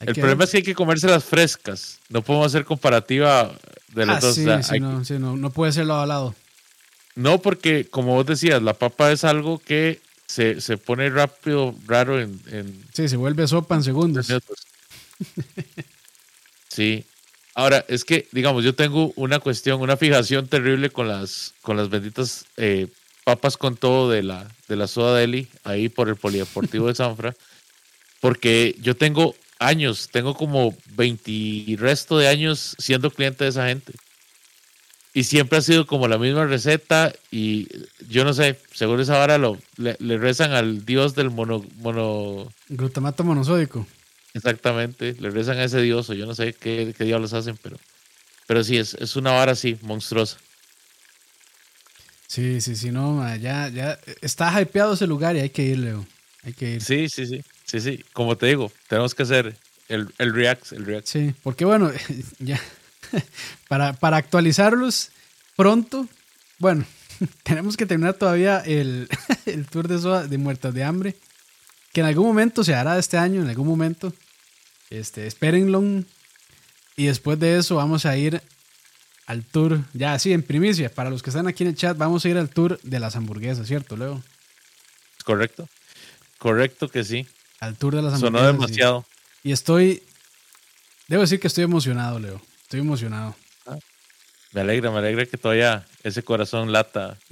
[0.00, 2.00] el problema es que hay que comérselas frescas.
[2.08, 3.52] No podemos hacer comparativa
[3.94, 4.34] de las ah, dos.
[4.34, 6.34] Sí, sí, no, sí, no, no, puede ser lado a lado.
[7.14, 12.20] No, porque como vos decías, la papa es algo que se, se pone rápido, raro
[12.20, 14.28] en, en, Sí, se vuelve sopa en segundos.
[16.68, 17.04] sí,
[17.54, 21.90] Ahora, es que, digamos, yo tengo una cuestión, una fijación terrible con las, con las
[21.90, 22.88] benditas eh,
[23.24, 27.34] papas con todo de la, de la soda deli, ahí por el polideportivo de Sanfra,
[28.20, 33.68] porque yo tengo años, tengo como 20 y resto de años siendo cliente de esa
[33.68, 33.92] gente.
[35.14, 37.68] Y siempre ha sido como la misma receta y
[38.08, 42.50] yo no sé, seguro esa hora lo, le, rezan al dios del mono, mono...
[42.70, 43.86] Glutamato monosódico.
[44.34, 47.76] Exactamente, le rezan a ese dios o yo no sé qué, qué diablos hacen, pero,
[48.46, 50.38] pero sí, es, es una vara así, monstruosa.
[52.26, 56.06] Sí, sí, sí, no, ya, ya está hypeado ese lugar y hay que ir, Leo.
[56.44, 56.82] Hay que ir.
[56.82, 59.54] Sí, sí, sí, sí, sí, como te digo, tenemos que hacer
[59.88, 61.06] el, el React, el React.
[61.06, 61.92] Sí, porque bueno,
[62.38, 62.58] ya,
[63.68, 65.10] para, para actualizarlos
[65.56, 66.08] pronto,
[66.58, 66.86] bueno,
[67.42, 69.10] tenemos que terminar todavía el,
[69.44, 71.16] el tour de, de muertas de hambre
[71.92, 74.12] que en algún momento se hará este año, en algún momento.
[74.92, 75.82] Este, espérenlo.
[76.96, 78.42] Y después de eso vamos a ir
[79.24, 82.24] al tour, ya así en primicia, para los que están aquí en el chat, vamos
[82.24, 84.22] a ir al tour de las hamburguesas, ¿cierto, Leo?
[85.24, 85.66] Correcto.
[86.36, 87.26] Correcto que sí.
[87.60, 88.40] Al tour de las hamburguesas.
[88.40, 89.06] Sonó demasiado.
[89.42, 90.02] Y, estoy,
[91.08, 92.42] debo decir que estoy emocionado, Leo.
[92.60, 93.34] Estoy emocionado.
[93.66, 93.78] Ah,
[94.52, 97.16] me alegra, me alegra que todavía ese corazón lata.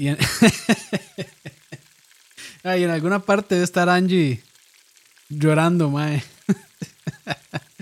[2.62, 4.42] Ay, en alguna parte debe estar Angie
[5.28, 6.22] llorando, mae.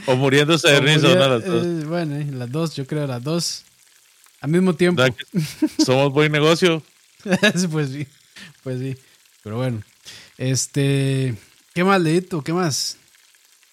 [0.07, 1.67] O muriéndose de risa, una de las dos.
[1.67, 3.65] Eh, bueno, eh, las dos, yo creo, las dos.
[4.41, 5.03] Al mismo tiempo.
[5.85, 6.83] Somos buen negocio.
[7.71, 8.07] pues sí,
[8.63, 8.97] pues sí.
[9.43, 9.83] Pero bueno,
[10.37, 11.35] este,
[11.75, 12.43] ¿qué más, Leito?
[12.43, 12.97] ¿Qué más?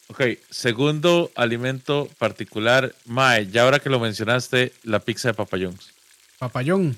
[0.07, 5.91] Ok, segundo alimento particular, Mae, ya ahora que lo mencionaste, la pizza de papayons.
[6.37, 6.95] Papayón.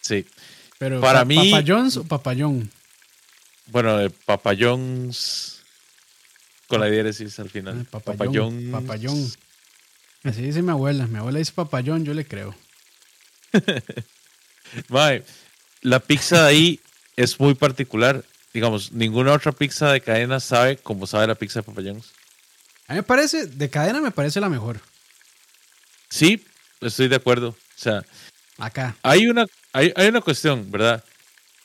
[0.00, 0.26] Sí.
[0.78, 1.50] Pero para mí.
[1.50, 2.70] ¿Papayons o papayón?
[3.66, 5.55] Bueno, de papayons
[6.68, 7.86] con la diéresis al final.
[7.92, 8.70] Ah, papayón.
[8.70, 9.32] Papayón.
[10.24, 11.06] Así dice mi abuela.
[11.06, 12.54] Mi abuela dice papayón, yo le creo.
[14.88, 15.24] Mae,
[15.82, 16.80] la pizza de ahí
[17.16, 18.24] es muy particular.
[18.52, 22.12] Digamos, ninguna otra pizza de cadena sabe como sabe la pizza de papayons.
[22.88, 24.80] A mí me parece, de cadena me parece la mejor.
[26.08, 26.44] Sí,
[26.80, 27.48] estoy de acuerdo.
[27.48, 28.04] O sea,
[28.58, 28.96] acá.
[29.02, 31.04] Hay una, hay, hay una cuestión, ¿verdad?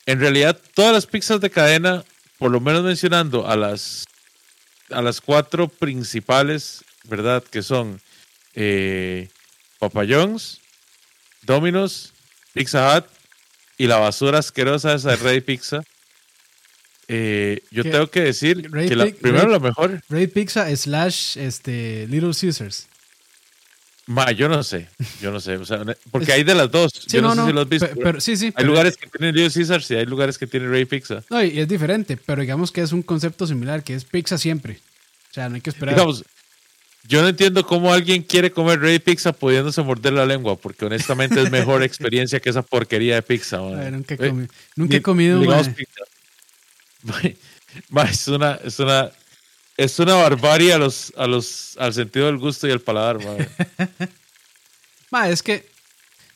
[0.04, 2.04] En realidad, todas las pizzas de cadena,
[2.38, 4.04] por lo menos mencionando a las,
[4.92, 7.42] a las cuatro principales, ¿verdad?
[7.42, 8.00] Que son
[8.54, 9.28] eh,
[9.78, 10.60] Papa John's,
[11.42, 12.12] Domino's,
[12.52, 13.06] Pizza Hut
[13.78, 15.82] y la basura asquerosa esa de Rey Pizza.
[17.08, 20.02] Eh, yo tengo que decir que la, primero lo mejor.
[20.08, 22.88] Ray Pizza slash este, Little Caesars.
[24.06, 24.88] Ma, yo no sé,
[25.20, 25.58] yo no sé,
[26.10, 27.06] porque hay de las dos.
[27.06, 27.88] yo no, sé si los visto.
[28.02, 28.52] Pero, sí, sí.
[28.56, 31.22] Hay lugares que tienen Little Caesars y hay lugares que tienen Ray Pizza.
[31.30, 34.80] No, y es diferente, pero digamos que es un concepto similar, que es pizza siempre.
[35.30, 35.94] O sea, no hay que esperar.
[35.94, 36.24] Digamos,
[37.06, 41.40] yo no entiendo cómo alguien quiere comer Ray Pizza pudiéndose morder la lengua, porque honestamente
[41.40, 43.58] es mejor experiencia que esa porquería de pizza.
[43.58, 45.40] nunca he, eh, nunca he comido.
[45.40, 46.02] Pizza
[48.10, 49.10] es una, es una,
[49.76, 53.18] es una barbarie a los, a los, al sentido del gusto y el paladar,
[55.26, 55.68] es que,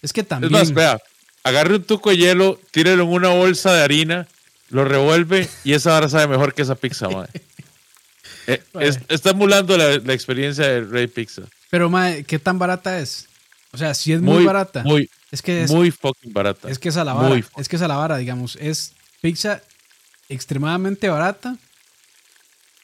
[0.03, 0.55] es que también.
[0.55, 0.99] Es más, vea,
[1.43, 4.27] agarre un tuco de hielo, tírelo en una bolsa de harina,
[4.71, 7.09] lo revuelve y esa ahora sabe mejor que esa pizza,
[8.47, 8.63] eh,
[9.09, 11.43] está emulando la, experiencia de Rey Pizza.
[11.71, 13.27] Pero, madre, ¿qué tan barata es?
[13.73, 14.83] O sea, si es muy, barata.
[14.83, 16.71] Muy, es que es, muy fucking barata.
[16.71, 17.41] Es que es a la vara.
[17.57, 18.57] Es que es a la vara, digamos.
[18.57, 19.61] Es pizza
[20.29, 21.57] extremadamente barata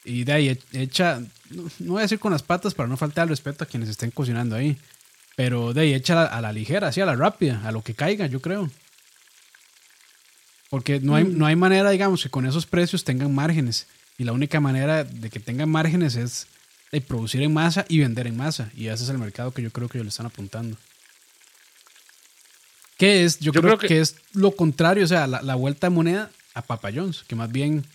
[0.05, 3.29] y de ahí hecha, no, voy a decir con las patas para no faltar al
[3.29, 4.77] respeto a quienes estén cocinando ahí,
[5.35, 8.27] pero de ahí hecha a la, ligera, así a la rápida, a lo que caiga,
[8.27, 8.69] yo creo.
[10.69, 11.37] Porque no hay, mm.
[11.37, 13.87] no hay manera, digamos, que con esos precios tengan márgenes.
[14.17, 16.47] Y la única manera de que tengan márgenes es
[16.91, 18.69] de producir en masa y vender en masa.
[18.75, 20.77] Y ese es el mercado que yo creo que ellos le están apuntando.
[22.97, 23.39] ¿Qué es?
[23.39, 23.99] Yo, creo, que...
[23.99, 27.51] es lo contrario, o sea, la, la vuelta de moneda a Papa John's, que más
[27.51, 27.85] bien,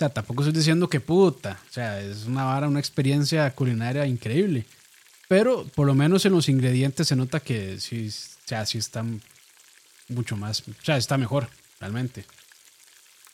[0.00, 4.64] sea, tampoco estoy diciendo que puta, o sea, es una vara, una experiencia culinaria increíble,
[5.28, 9.20] pero por lo menos en los ingredientes se nota que sí, o sea, sí están
[10.08, 12.24] mucho más, o sea, está mejor, realmente.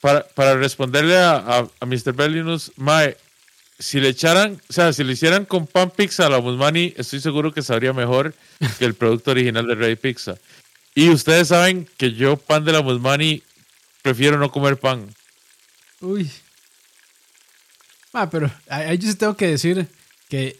[0.01, 2.13] Para, para responderle a, a, Mr.
[2.13, 3.17] Bellinus, Mae,
[3.79, 7.21] si le echaran, o sea, si le hicieran con pan pizza a la Musmani, estoy
[7.21, 8.35] seguro que sabría mejor
[8.79, 10.35] que el producto original de Rey Pizza.
[10.97, 13.43] Y ustedes saben que yo pan de la Musmani
[14.03, 15.15] prefiero no comer pan.
[16.01, 16.29] Uy.
[18.17, 19.87] Ah, pero ahí yo sí tengo que decir
[20.31, 20.59] que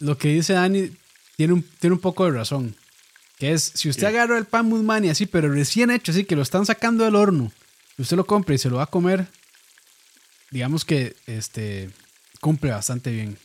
[0.00, 0.90] lo que dice Dani
[1.36, 2.74] tiene un, tiene un poco de razón.
[3.38, 6.42] Que es, si usted agarra el pan Musmani así, pero recién hecho, así que lo
[6.42, 7.52] están sacando del horno,
[7.96, 9.28] y usted lo compra y se lo va a comer,
[10.50, 11.90] digamos que este
[12.40, 13.38] cumple bastante bien.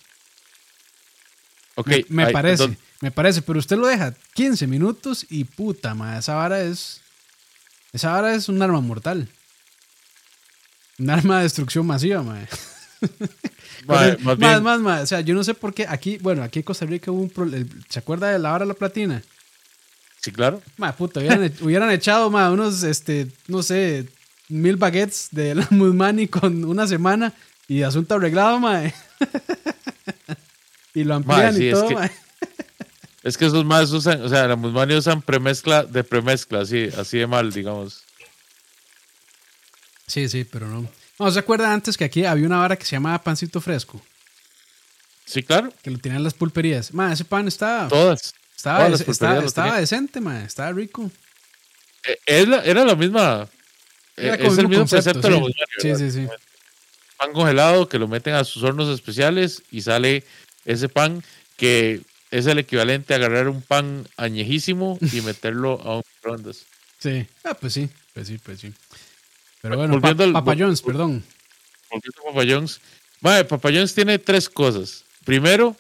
[1.76, 1.92] Ok.
[2.10, 6.62] Me, parece, me parece, pero usted lo deja 15 minutos y puta, madre, esa vara
[6.62, 7.02] es
[7.92, 9.30] esa vara es un arma mortal.
[10.98, 12.24] Un arma de destrucción masiva,
[13.86, 14.18] mae.
[14.38, 16.86] más, más, más, O sea, yo no sé por qué aquí, bueno, aquí en Costa
[16.86, 17.70] Rica hubo un problema.
[17.90, 19.22] ¿Se acuerda de la vara de la platina?
[20.22, 20.62] Sí, claro.
[20.78, 24.08] Mae, puta, hubieran, echado, mae, unos, este, no sé,
[24.50, 27.34] mil baguettes de la Musmani con una semana
[27.68, 28.94] y asunto arreglado, mae.
[30.94, 32.12] y lo amplían y todo, mae.
[33.24, 37.18] Es que esos más usan, o sea, la Musmani usan premezcla de premezcla, así, así
[37.18, 38.04] de mal, digamos.
[40.08, 40.88] Sí, sí, pero no.
[41.20, 44.02] No, ¿se acuerda antes que aquí había una vara que se llamaba pancito fresco?
[45.26, 45.72] Sí, claro.
[45.82, 46.94] Que lo tenían las pulperías.
[46.94, 47.88] Ma, ese pan estaba.
[47.88, 48.34] Todas.
[48.56, 51.12] Estaba, estaba, decente, ma, estaba rico.
[52.08, 53.48] Eh, era, la misma.
[54.16, 55.68] Eh, es el mismo concepto, de la Musmani.
[55.80, 56.28] Sí, sí, sí.
[57.18, 60.24] Pan congelado que lo meten a sus hornos especiales y sale
[60.66, 61.24] ese pan
[61.58, 66.66] que es el equivalente a agarrar un pan añejísimo y meterlo a un microondas.
[67.00, 68.74] Sí, ah, pues sí, pues sí, pues sí.
[69.64, 71.24] Pero bueno, Volviendo Papa John's, perdón.
[71.90, 72.82] Volviendo a Papa John's.
[73.22, 75.06] Vale, Papa John's tiene tres cosas.
[75.24, 75.78] Primero,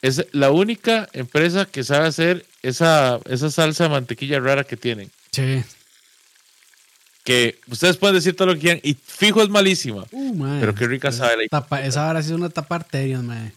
[0.00, 5.10] es la única empresa que sabe hacer esa, esa salsa de mantequilla rara que tienen.
[5.30, 5.62] Sí.
[7.22, 10.06] que ustedes pueden decir todo lo que quieran y fijo es malísima.
[10.10, 11.48] Uh, pero qué rica sabe
[11.82, 13.52] Esa vara sí es una tapa arterias, mae.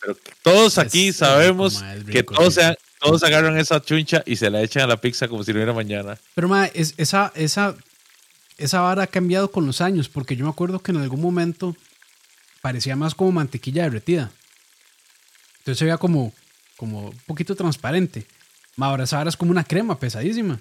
[0.00, 2.58] Pero todos aquí sabemos que todos,
[2.98, 5.72] todos agarran esa chuncha y se la echan a la pizza como si no hubiera
[5.72, 6.18] mañana.
[6.34, 7.76] Pero, mae, es, esa, esa,
[8.62, 11.76] esa vara ha cambiado con los años, porque yo me acuerdo que en algún momento
[12.60, 14.30] parecía más como mantequilla derretida.
[15.58, 16.32] Entonces se veía como,
[16.76, 18.26] como un poquito transparente.
[18.78, 20.58] ahora esa vara es como una crema pesadísima.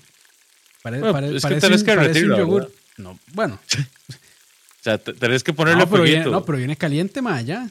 [0.82, 2.72] Pare, bueno, es que tenés que un yogur.
[2.98, 3.60] No, bueno.
[4.10, 7.70] o sea, tenés que ponerle no, pero viene, no, pero viene caliente más allá.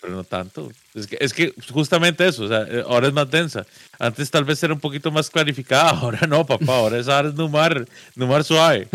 [0.00, 0.70] Pero no tanto.
[0.94, 3.66] Es que, es que justamente eso, o sea, eh, ahora es más densa.
[3.98, 7.34] Antes tal vez era un poquito más clarificada, ahora no, papá, ahora esa ahora es
[7.34, 8.88] numar, numar suave.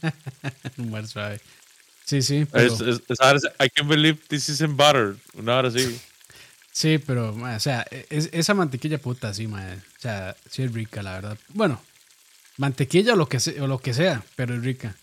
[0.76, 1.40] numar suave.
[2.04, 2.46] Sí, sí.
[2.50, 2.72] Pero...
[2.72, 3.00] Es, es,
[3.60, 5.16] I can't believe this isn't butter.
[5.34, 5.98] Una hora sí.
[6.72, 9.82] Sí, pero, o sea, es, esa mantequilla puta, sí, man.
[9.96, 11.38] O sea, sí es rica, la verdad.
[11.50, 11.80] Bueno,
[12.56, 14.96] mantequilla o lo que, sea, o lo que sea, pero es rica.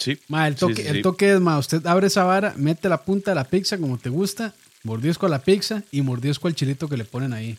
[0.00, 0.18] Sí.
[0.28, 3.34] Ma, el toque, el toque es, ma, usted abre esa vara, mete la punta de
[3.34, 7.04] la pizza como te gusta, mordisco a la pizza y mordisco al chilito que le
[7.04, 7.58] ponen ahí.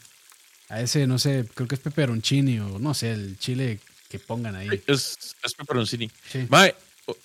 [0.69, 4.55] A ese, no sé, creo que es peperoncini o no sé, el chile que pongan
[4.55, 4.69] ahí.
[4.87, 6.09] Es, es peperoncini.
[6.29, 6.47] Sí.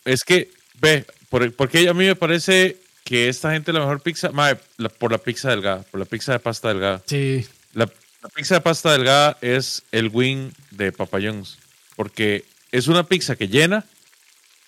[0.04, 0.50] es que,
[0.80, 4.54] ve, por, porque a mí me parece que esta gente la mejor pizza, ma,
[4.98, 7.02] por la pizza delgada, por la pizza de pasta delgada.
[7.06, 7.46] Sí.
[7.72, 7.88] La,
[8.22, 11.58] la pizza de pasta delgada es el wing de Papayons,
[11.94, 13.84] porque es una pizza que llena,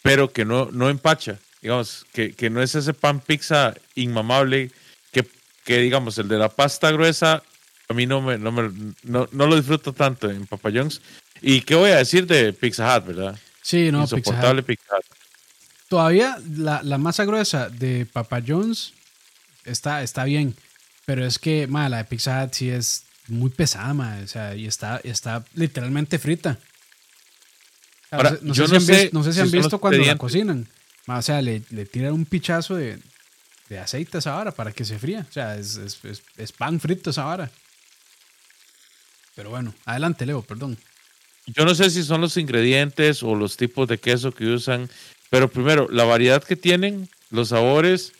[0.08, 1.38] pero que no, no empacha.
[1.60, 4.70] Digamos, que, que no es ese pan pizza inmamable
[5.12, 5.26] que,
[5.64, 7.42] que, digamos, el de la pasta gruesa,
[7.88, 11.02] a mí no, me, no, me, no, no lo disfruto tanto en Papayons.
[11.42, 13.38] ¿Y qué voy a decir de Pizza Hut, verdad?
[13.60, 15.04] Sí, no, Insoportable Pizza Hut.
[15.88, 18.42] Todavía la, la, masa gruesa de Papa
[19.64, 20.54] está, está bien,
[21.04, 24.54] pero es que, ma, la de Pizza Hut sí es muy pesada, ma, o sea,
[24.54, 26.58] y está, está literalmente frita.
[28.10, 30.66] Ahora, no, sé si no, sé si han visto cuando la cocinan.
[31.06, 32.98] O sea, le, le tiran un pichazo de,
[33.68, 35.26] de, aceite a esa vara para que se fría.
[35.28, 37.50] O sea, es, es, es, pan frito esa vara.
[39.34, 40.76] Pero bueno, adelante, Leo, perdón.
[41.46, 44.90] Yo no sé si son los ingredientes o los tipos de queso que usan,
[45.30, 48.12] pero primero, la variedad que tienen, los sabores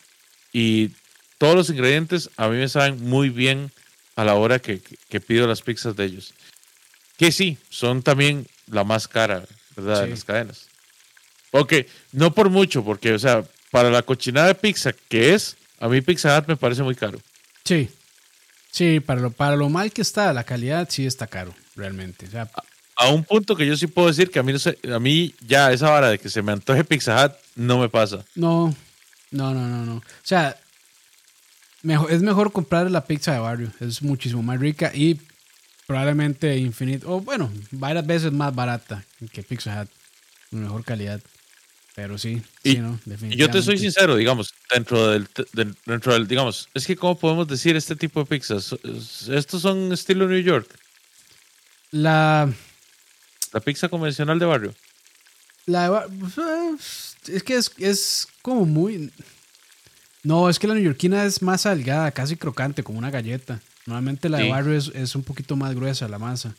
[0.51, 0.91] y
[1.37, 3.71] todos los ingredientes a mí me saben muy bien
[4.15, 6.33] a la hora que, que, pido las pizzas de ellos.
[7.17, 9.45] Que sí, son también la más cara,
[9.83, 10.03] ¿verdad?
[10.03, 10.67] De las cadenas.
[11.51, 11.73] Ok,
[12.11, 16.01] no por mucho, porque, o sea, para la cochinada de pizza que es, a mí
[16.01, 17.19] Pizza Hut me parece muy caro.
[17.63, 17.89] Sí,
[18.71, 22.27] sí, para lo, para lo mal que está, la calidad sí está caro, realmente.
[22.95, 25.33] a, un punto que yo sí puedo decir que a mí, no sé, a mí
[25.47, 28.25] ya esa vara de que se me antoje Pizza Hut no me pasa.
[28.35, 28.75] No,
[29.31, 29.95] no, no, no, no.
[29.95, 30.55] O sea,
[32.09, 33.71] es mejor comprar la pizza de barrio.
[33.79, 35.19] Es muchísimo más rica y
[35.89, 39.89] probablemente infinito, o bueno, varias veces más barata que Pizza Hut.
[40.51, 41.19] Mejor calidad.
[41.95, 42.99] Pero sí, y, sí, ¿no?
[43.31, 45.27] yo te soy sincero, digamos, dentro del,
[45.87, 48.75] dentro del, digamos, es que cómo podemos decir este tipo de pizzas.
[49.31, 50.69] Estos son estilo New York.
[51.89, 52.53] La
[53.51, 54.75] la pizza convencional de barrio.
[55.65, 59.11] La pues, es que es, es como muy
[60.21, 63.59] no, es que la neoyorquina es más salgada, casi crocante, como una galleta.
[63.89, 66.55] Normalmente la de barrio es, un poquito más gruesa la masa.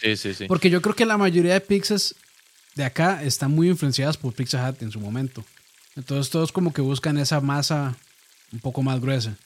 [0.00, 0.44] Sí, sí, sí.
[0.46, 2.14] Porque yo creo que la mayoría de pizzas
[2.76, 5.44] de acá están muy influenciadas por Pizza Hut en su momento.
[5.96, 7.96] Entonces todos como que buscan esa masa
[8.52, 9.36] un poco más gruesa.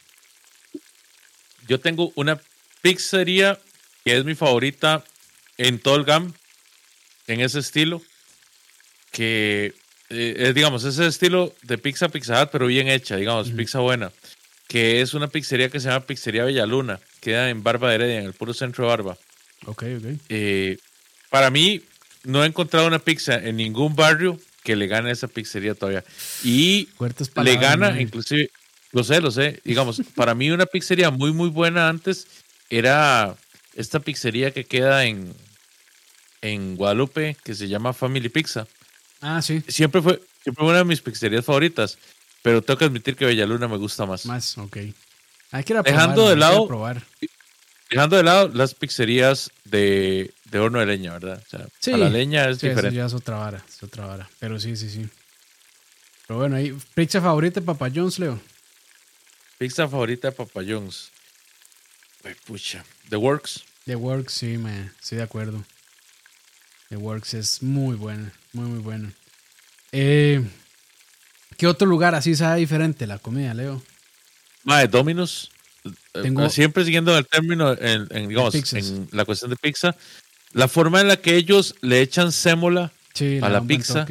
[1.67, 2.39] Yo tengo una
[2.83, 3.59] pizzería
[4.05, 5.03] que es mi favorita
[5.57, 6.35] en todo el GAM,
[7.29, 8.03] en ese estilo,
[9.11, 9.73] que
[10.11, 14.13] eh, digamos, ese estilo de pizza Pizza Hut, pero bien hecha, digamos, pizza buena,
[14.71, 18.27] que es una pizzería que se llama Pizzería Bellaluna, queda en Barba de Heredia, en
[18.27, 19.19] el puro centro de Barba.
[19.67, 20.05] Ok, ok.
[20.29, 20.79] Eh,
[21.29, 21.83] para mí,
[22.23, 26.05] no he encontrado una pizza en ningún barrio que le gane a esa pizzería todavía.
[26.45, 26.89] Y
[27.43, 28.49] le gana, inclusive,
[28.93, 32.29] lo sé, lo sé, digamos, para mí una pizzería muy, muy buena antes
[32.71, 33.35] era
[33.75, 35.35] esta pizzería que queda en,
[36.43, 38.69] en Guadalupe, que se llama Family Pizza.
[39.21, 39.65] Ah, sí.
[39.67, 41.99] Siempre fue, siempre una de mis pizzerías favoritas,
[42.43, 44.27] pero tengo que admitir que Bellaluna me gusta más.
[44.27, 44.79] Más, ok.
[45.53, 46.69] Hay que dejando de lado,
[47.91, 51.43] Dejando de lado las pizzerías de, de horno de leña, ¿verdad?
[51.45, 52.97] O sea, sí, a la leña es diferente.
[52.97, 54.31] ya es otra vara, es otra vara.
[54.39, 55.09] Pero sí, sí, sí.
[56.29, 58.41] Pero bueno, ahí, pizza favorita de Papa John's, Leo.
[59.59, 60.61] Pizza favorita de Papa.
[60.63, 62.85] Ay, pucha.
[63.09, 63.65] The Works.
[63.87, 65.65] The Works, sí, me, estoy de acuerdo.
[66.91, 69.13] The Works es muy buena, muy, muy buena.
[69.91, 70.45] Eh,
[71.61, 73.83] ¿Qué otro lugar así sabe diferente la comida, Leo?
[74.65, 75.51] Mae, Dominos.
[76.15, 79.95] Eh, siempre siguiendo el término, en, digamos, en la cuestión de pizza,
[80.55, 82.93] la forma en la que ellos le echan sémola
[83.43, 84.07] a la pizza.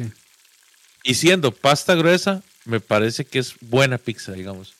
[1.02, 4.74] Y siendo pasta gruesa, me parece que es buena pizza, digamos.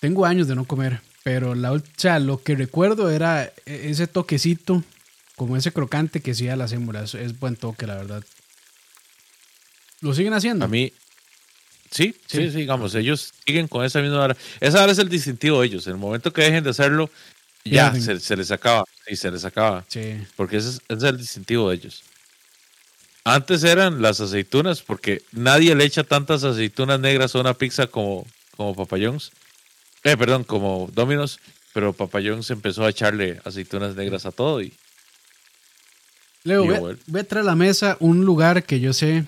[0.00, 4.06] Tengo años de no comer, pero la, o sea, lo que recuerdo era e, ese
[4.06, 4.82] toquecito,
[5.36, 7.04] como ese crocante que hacía la sémula.
[7.04, 8.24] Es, buen toque, la verdad.
[10.00, 10.64] ¿Lo siguen haciendo?
[10.64, 10.94] A mí,
[11.96, 14.36] sí, sí, sí, digamos, ellos siguen con esa misma vara.
[14.60, 15.86] Esa vara es el distintivo de ellos.
[15.86, 17.10] En el momento que dejen de hacerlo,
[17.64, 18.84] ya se, les acaba.
[19.06, 19.84] Y se les acaba.
[19.88, 20.16] Sí.
[20.36, 22.02] Porque ese es el distintivo de ellos.
[23.24, 28.24] Antes eran las aceitunas, porque nadie le echa tantas aceitunas negras a una pizza como,
[28.56, 31.40] como Papa Eh, perdón, como Domino's,
[31.72, 34.72] pero Papa empezó a echarle aceitunas negras a todo y.
[36.44, 39.24] Leo, voy, a traer a la mesa un lugar que yo sé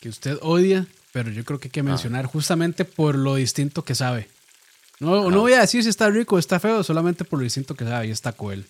[0.00, 1.84] que usted odia, pero yo creo que hay que ah.
[1.84, 4.28] mencionar justamente por lo distinto que sabe.
[5.00, 7.74] No, no voy a decir si está rico o está feo, solamente por lo distinto
[7.74, 8.66] que sabe, y está Coel.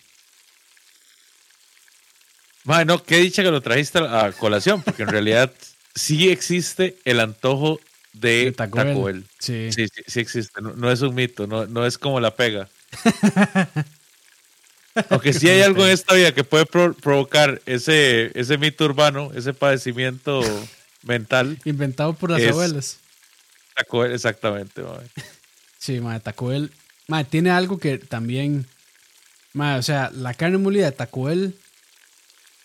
[2.65, 5.53] Bueno, qué dicha que lo trajiste a colación, porque en realidad
[5.95, 7.81] sí existe el antojo
[8.13, 9.25] de, Taco, Bell.
[9.39, 9.71] Sí.
[9.73, 9.87] sí.
[10.07, 10.61] Sí, existe.
[10.61, 12.69] No, es un mito, no, no es como la pega.
[15.09, 19.55] Aunque sí hay algo en esta vida que puede provocar ese, ese mito urbano, ese
[19.55, 20.43] padecimiento
[21.03, 21.59] mental.
[21.65, 22.99] Inventado por las abuelas.
[23.75, 24.83] Taco Bell, exactamente.
[25.79, 26.71] Sí, madre, Taco Bell.
[27.09, 28.67] Madre, tiene algo que también.
[29.55, 31.55] Madre, o sea, la carne molida de Taco Bell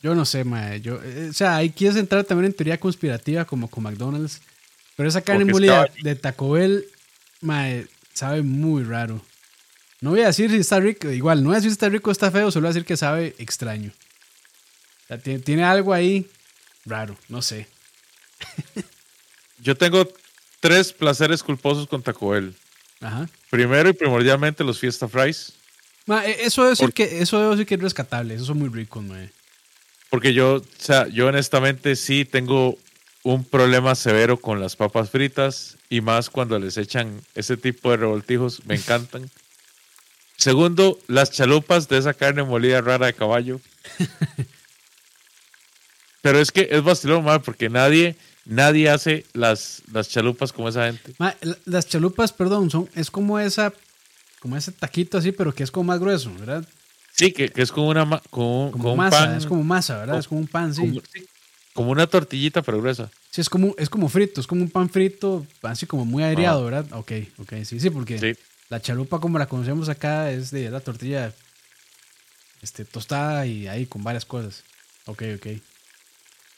[0.06, 0.82] yo no sé, mae.
[0.82, 4.39] Yo, eh, o sea, ahí quieres entrar también en teoría conspirativa como con McDonald's.
[4.95, 6.86] Pero esa carne molida de Taco Bell,
[7.41, 9.19] mae, sabe muy raro.
[10.02, 12.12] No voy a decir si está rico, igual, no voy a decir si está rico
[12.12, 13.89] o está feo, solo voy a decir que sabe extraño.
[15.06, 16.30] O sea, tiene, tiene algo ahí
[16.86, 17.67] raro, no sé.
[19.60, 20.08] Yo tengo
[20.60, 22.56] tres placeres culposos con Taco Bell.
[23.02, 23.28] Ajá.
[23.50, 25.54] Primero y primordialmente los Fiesta Fries.
[26.08, 29.32] E, eso debo decir que eso decir que es rescatable, esos son muy ricos, mae.
[30.10, 32.78] Porque yo, o sea, yo honestamente sí tengo
[33.24, 37.98] un problema severo con las papas fritas y más cuando les echan ese tipo de
[37.98, 39.30] revoltijos, me encantan.
[40.38, 43.60] Segundo, las chalupas de esa carne molida rara de caballo.
[46.26, 50.92] Pero es que es vacilón, mal porque nadie, nadie hace las, las chalupas como esa
[50.92, 51.14] gente.
[51.66, 53.72] las chalupas, perdón, son, es como esa,
[54.40, 56.68] como ese taquito así, pero que es como más grueso, ¿verdad?
[57.12, 59.38] Sí, que, es como una como, un pan.
[59.38, 60.18] Es como masa, ¿verdad?
[60.18, 61.00] es como un pan, sí.
[61.76, 63.12] Como, una tortillita, pero gruesa.
[63.30, 66.66] Sí, es como, es como frito, es como un pan frito, así como muy aireado,
[66.66, 66.88] ¿verdad?
[66.94, 68.36] Ok, ok, sí, sí, porque
[68.70, 71.36] la chalupa como la conocemos acá es de la tortilla
[72.64, 74.64] este, tostada y ahí con varias cosas.
[75.06, 75.48] Ok, ok.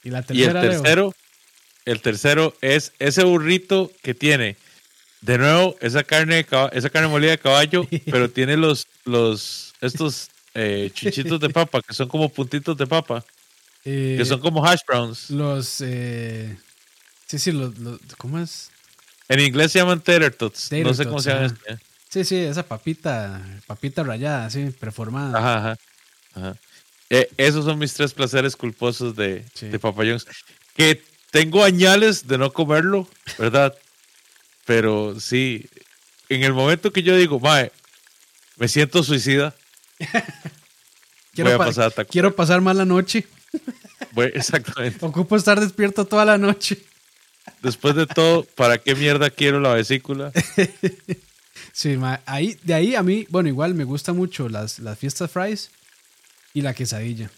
[0.07, 0.63] Y la tercera.
[0.63, 1.15] Y el tercero,
[1.83, 4.55] el tercero es ese burrito que tiene,
[5.19, 10.89] de nuevo, esa carne, esa carne molida de caballo, pero tiene los, los, estos eh,
[10.93, 13.25] chichitos de papa, que son como puntitos de papa.
[13.83, 15.29] que son como hash browns.
[15.29, 15.81] Los.
[15.81, 16.57] Eh,
[17.25, 17.73] sí, sí, los,
[18.17, 18.71] ¿cómo es?
[19.27, 20.71] En inglés se llaman tater tots.
[20.71, 21.53] no sé cómo se llama.
[22.07, 25.37] Sí, sí, esa papita, papita rayada, así, preformada.
[25.37, 25.77] Ajá,
[26.33, 26.57] ajá.
[27.09, 30.03] Eh, esos son mis tres placeres culposos de, de Papa
[30.75, 33.77] Que tengo añales de no comerlo, ¿verdad?
[34.65, 35.69] Pero sí,
[36.27, 37.71] en el momento que yo digo, mae,
[38.57, 39.55] me siento suicida,
[41.33, 43.25] quiero, pasar quiero pasar más la noche.
[44.33, 45.05] exactamente.
[45.05, 46.77] Ocupo estar despierto toda la noche.
[47.61, 50.33] Después de todo, ¿para qué mierda quiero la vesícula?
[51.71, 55.71] sí, ahí, de ahí a mí, bueno, igual me gusta mucho las, las fiestas fries
[56.53, 57.29] y la quesadilla.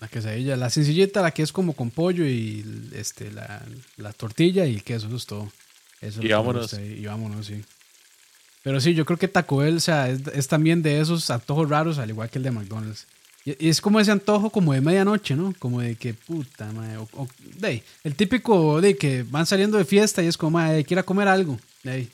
[0.00, 4.80] La quesadilla, la sencillita, la que es como con pollo y este, la, tortilla y
[4.80, 5.52] queso, eso es todo.
[6.00, 6.72] Eso y vámonos.
[6.74, 7.64] y vámonos, sí.
[8.64, 11.98] Pero sí, yo creo que Taco Bell, o sea, es, también de esos antojos raros,
[11.98, 13.06] al igual que el de McDonald's.
[13.44, 15.54] Y, es como ese antojo como de medianoche, ¿no?
[15.58, 16.96] Como de que, puta, madre.
[16.96, 21.02] O, de, el típico de que van saliendo de fiesta y es como, madre, quiera
[21.02, 21.58] comer algo.
[21.82, 22.08] De,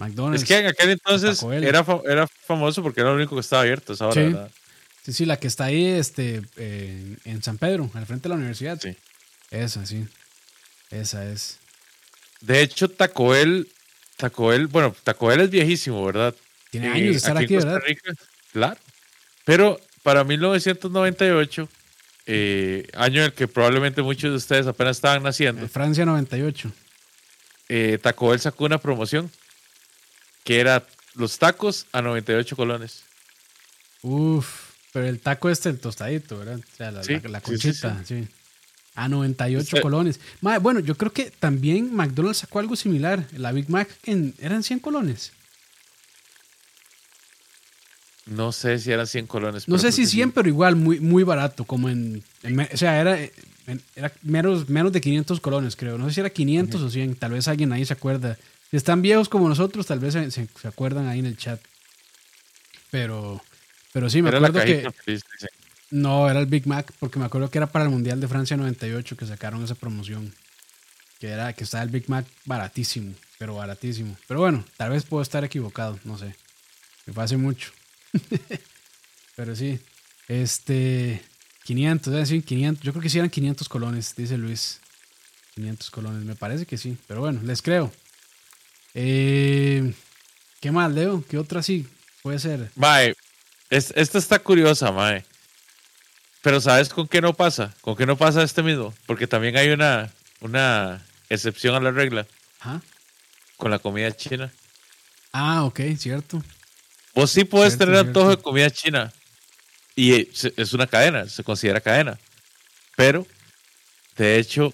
[0.00, 0.42] McDonald's.
[0.42, 3.92] Es que en aquel entonces era, era famoso porque era lo único que estaba abierto
[3.92, 4.32] esa hora, sí.
[4.32, 4.50] ¿verdad?
[5.04, 8.78] Sí, sí, la que está ahí este, en San Pedro, al frente de la universidad.
[8.80, 8.96] Sí.
[9.50, 10.06] Esa, sí.
[10.90, 11.58] Esa es.
[12.40, 13.66] De hecho, Taco Bell
[14.20, 16.34] Taco Bell, bueno, Taco Bell es viejísimo, ¿verdad?
[16.70, 17.80] Tiene eh, años de estar aquí, ¿verdad?
[18.52, 18.78] claro.
[19.44, 21.68] Pero para 1998,
[22.26, 25.66] eh, año en el que probablemente muchos de ustedes apenas estaban naciendo.
[25.68, 26.70] Francia 98.
[27.70, 29.30] Eh, Taco Bell sacó una promoción
[30.44, 33.02] que era los tacos a 98 colones.
[34.02, 36.58] Uf, pero el taco este, el tostadito, ¿verdad?
[36.58, 38.26] O sea, la, conchita, sí.
[38.94, 40.20] A 98 colones.
[40.40, 43.24] bueno, yo creo que también McDonald's sacó algo similar.
[43.36, 45.32] La Big Mac en, eran 100 colones.
[48.26, 49.68] No sé si eran 100 colones.
[49.68, 52.22] No sé si 100, pero igual muy, muy barato, como en,
[52.72, 53.18] o sea, era,
[53.96, 55.98] era menos, menos de 500 colones, creo.
[55.98, 58.38] No sé si era 500 o 100, tal vez alguien ahí se acuerda.
[58.70, 61.60] Si están viejos como nosotros, tal vez se, se, acuerdan ahí en el chat.
[62.90, 63.42] Pero,
[63.92, 64.88] pero sí, me acuerdo que...
[65.90, 68.56] No, era el Big Mac, porque me acuerdo que era para el Mundial de Francia
[68.56, 70.32] 98 que sacaron esa promoción.
[71.18, 74.16] Que era que estaba el Big Mac baratísimo, pero baratísimo.
[74.28, 76.34] Pero bueno, tal vez puedo estar equivocado, no sé.
[77.06, 77.72] Me hace mucho.
[79.36, 79.80] pero sí,
[80.28, 81.20] este
[81.64, 84.80] 500, decir 500, yo creo que sí eran 500 colones, dice Luis.
[85.56, 87.92] 500 colones, me parece que sí, pero bueno, les creo.
[88.94, 89.92] Eh,
[90.60, 91.24] ¿Qué más, Leo?
[91.28, 91.86] ¿Qué otra sí
[92.22, 92.70] puede ser?
[92.74, 93.14] Mae,
[93.70, 95.24] esta está curiosa, Mae.
[96.42, 97.74] Pero ¿sabes con qué no pasa?
[97.80, 98.94] ¿Con qué no pasa este mismo?
[99.06, 100.10] Porque también hay una,
[100.40, 102.26] una excepción a la regla.
[103.56, 104.52] Con la comida china.
[105.32, 106.42] Ah, ok, cierto.
[107.14, 109.12] Vos sí puedes tener antojo de comida china.
[109.94, 112.18] Y es una cadena, se considera cadena.
[112.96, 113.26] Pero,
[114.16, 114.72] de hecho,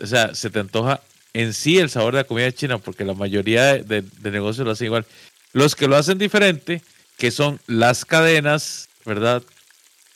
[0.00, 1.00] o sea, se te antoja
[1.34, 4.72] en sí el sabor de la comida china, porque la mayoría de, de negocios lo
[4.72, 5.06] hacen igual.
[5.52, 6.82] Los que lo hacen diferente,
[7.18, 9.42] que son las cadenas, ¿verdad?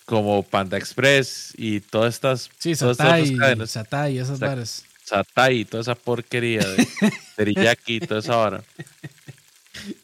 [0.07, 3.73] como Panda Express y todas estas, sí, Satay, cadenas.
[3.73, 4.85] Satay, esas bares.
[5.05, 6.87] Satay, toda esa porquería de
[7.37, 8.65] teriyaki y toda esa hora.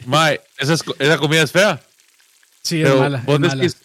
[0.05, 1.81] Mae, esa, esa comida es fea.
[2.63, 3.23] Sí, es mala.
[3.25, 3.82] Vos es decís, Mae,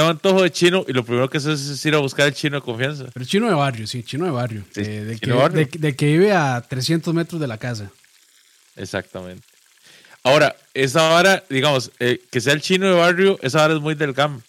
[0.00, 2.56] tengo antojo de chino y lo primero que haces es ir a buscar el chino
[2.56, 3.04] de confianza.
[3.12, 4.64] Pero chino de barrio, sí, chino de barrio.
[4.76, 5.68] Eh, de, que, barrio.
[5.70, 7.90] De, que vive a 300 metros de la casa.
[8.76, 9.46] Exactamente.
[10.22, 13.94] Ahora, esa vara, digamos, eh, que sea el chino de barrio, esa vara es muy
[13.94, 14.40] del GAM.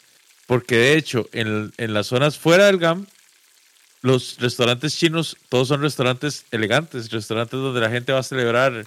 [0.48, 3.06] Porque de hecho, en, las zonas fuera del GAM,
[4.02, 8.86] los restaurantes chinos, todos son restaurantes elegantes, restaurantes donde la gente va a celebrar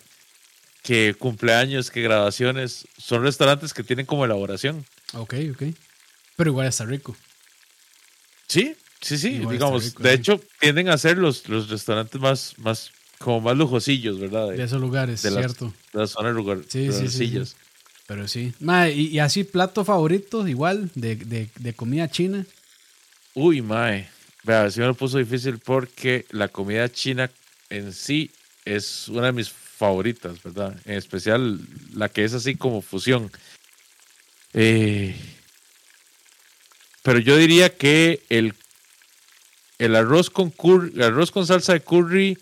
[0.82, 4.86] que cumpleaños, que graduaciones, son restaurantes que tienen como elaboración.
[5.12, 5.62] Ok, ok.
[6.36, 7.16] Pero igual está rico.
[8.48, 9.42] Sí, sí, sí.
[9.50, 14.50] digamos, de hecho, tienden a ser los, los restaurantes más, más, como más lujosillos, ¿verdad?
[14.50, 15.72] De, esos lugares, cierto.
[15.92, 17.42] de las zonas lugar, sí, sí, sí,
[18.06, 18.52] pero sí.
[18.94, 22.44] y, así, plato favorito, igual, de, comida china.
[23.34, 24.08] Uy, mae.
[24.42, 27.30] Vea, si me lo puso difícil porque la comida china
[27.70, 28.30] en sí
[28.66, 30.76] es una de mis favoritas, ¿verdad?
[30.84, 31.58] En especial
[31.94, 33.30] la que es así como fusión.
[34.52, 35.16] Eh,
[37.04, 38.54] pero yo diría que el,
[39.78, 42.38] el arroz con curry, arroz con salsa de curry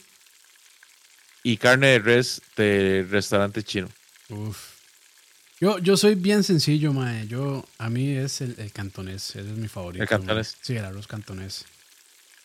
[1.43, 3.89] y carne de res de restaurante chino.
[4.29, 4.71] Uf.
[5.61, 7.27] Yo, yo soy bien sencillo, mae.
[7.27, 10.05] Yo, a mí es el, el cantonés, ese es mi favorito.
[10.05, 10.57] ¿El cantonés?
[10.63, 11.65] Sí, el arroz cantonés.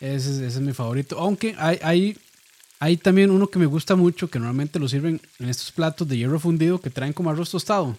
[0.00, 1.20] Ese, ese, es mi favorito.
[1.20, 2.18] Aunque hay, hay,
[2.80, 6.16] hay también uno que me gusta mucho, que normalmente lo sirven en estos platos de
[6.16, 7.96] hierro fundido que traen como arroz tostado.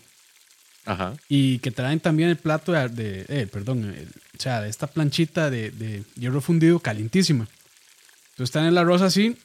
[1.27, 3.95] Y que traen también el plato de, eh, perdón,
[4.37, 7.47] o sea, esta planchita de, hierro fundido calientísima.
[8.31, 9.37] Entonces están el arroz así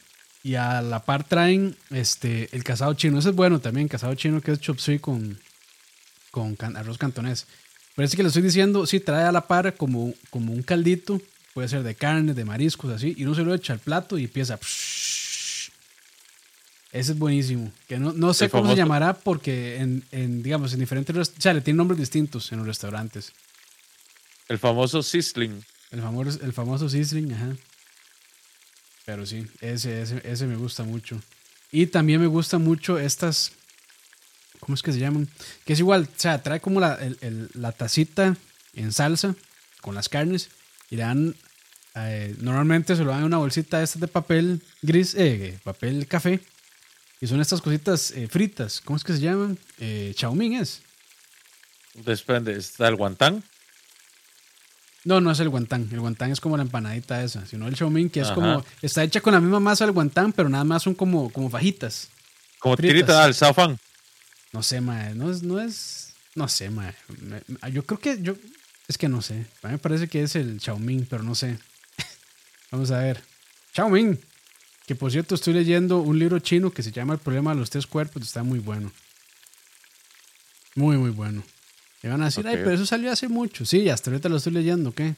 [0.42, 3.18] y a la par traen este, el casado chino.
[3.18, 5.38] Ese es bueno también, casado chino que es chop suey con,
[6.30, 7.46] con arroz cantonés.
[7.94, 11.20] Parece que le estoy diciendo, sí, trae a la par como, como un caldito,
[11.54, 14.24] puede ser de carne, de mariscos, así, y uno se lo echa al plato y
[14.24, 14.58] empieza.
[16.94, 17.70] Ese es buenísimo.
[17.88, 21.14] Que no, no sé cómo se llamará porque en, en, digamos, en diferentes...
[21.16, 23.32] O sea, le tiene nombres distintos en los restaurantes.
[24.48, 25.62] El famoso sizzling.
[25.90, 27.56] El famoso, el famoso sizzling, ajá.
[29.04, 31.20] Pero sí, ese, ese, ese me gusta mucho.
[31.70, 33.52] Y también me gustan mucho estas
[34.64, 35.28] ¿cómo es que se llaman?
[35.64, 36.98] Que es igual, o sea, trae como la,
[37.54, 38.36] la tacita
[38.74, 39.34] en salsa
[39.82, 40.48] con las carnes
[40.90, 41.34] y le dan,
[41.94, 46.40] eh, normalmente se lo dan en una bolsita esta de papel gris, eh, papel café,
[47.24, 49.58] y son estas cositas eh, fritas, ¿cómo es que se llaman?
[49.78, 50.82] Eh, chaumín es.
[51.94, 53.42] Depende, ¿está el guantán?
[55.04, 55.88] No, no es el guantán.
[55.90, 59.22] El guantán es como la empanadita esa, sino el chaumín que es como, está hecha
[59.22, 62.10] con la misma masa del guantán, pero nada más son como, como fajitas.
[62.58, 63.78] Como tiritas al zafán.
[64.52, 65.14] No sé, mae.
[65.14, 66.12] No es, no es.
[66.34, 66.94] No sé, mae.
[67.72, 68.20] Yo creo que.
[68.20, 68.34] yo
[68.86, 69.46] Es que no sé.
[69.62, 71.56] A mí me parece que es el Xiaoming, pero no sé.
[72.70, 73.22] Vamos a ver.
[73.72, 74.20] Xiaoming.
[74.86, 77.70] Que por cierto, estoy leyendo un libro chino que se llama El problema de los
[77.70, 78.22] tres cuerpos.
[78.22, 78.92] Está muy bueno.
[80.74, 81.42] Muy, muy bueno.
[82.02, 83.64] Y van a decir, ay, pero eso salió hace mucho.
[83.64, 85.14] Sí, hasta ahorita lo estoy leyendo, ¿qué?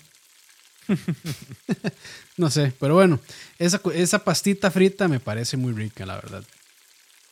[2.36, 3.18] no sé, pero bueno,
[3.58, 6.44] esa, esa pastita frita me parece muy rica, la verdad.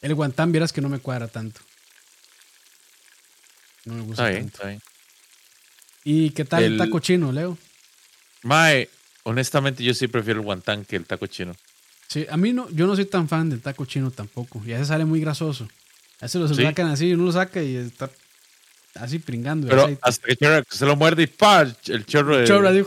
[0.02, 1.60] El guantán, vieras que no me cuadra tanto.
[3.84, 4.30] No me gusta.
[4.30, 4.82] Está bien,
[6.04, 7.56] ¿Y qué tal el, taco chino, Leo?
[8.42, 8.90] Mae,
[9.22, 11.54] honestamente yo sí prefiero el guantán que el taco chino.
[12.08, 14.62] Sí, a mí no, yo no soy tan fan del taco chino tampoco.
[14.64, 15.68] Ya se sale muy grasoso.
[16.20, 18.10] A veces lo sacan así uno lo saca y está
[18.94, 19.68] así pringando.
[19.68, 21.62] Pero hasta que, se lo muerde y ¡pah!
[21.86, 22.84] El chorro de, chorro de...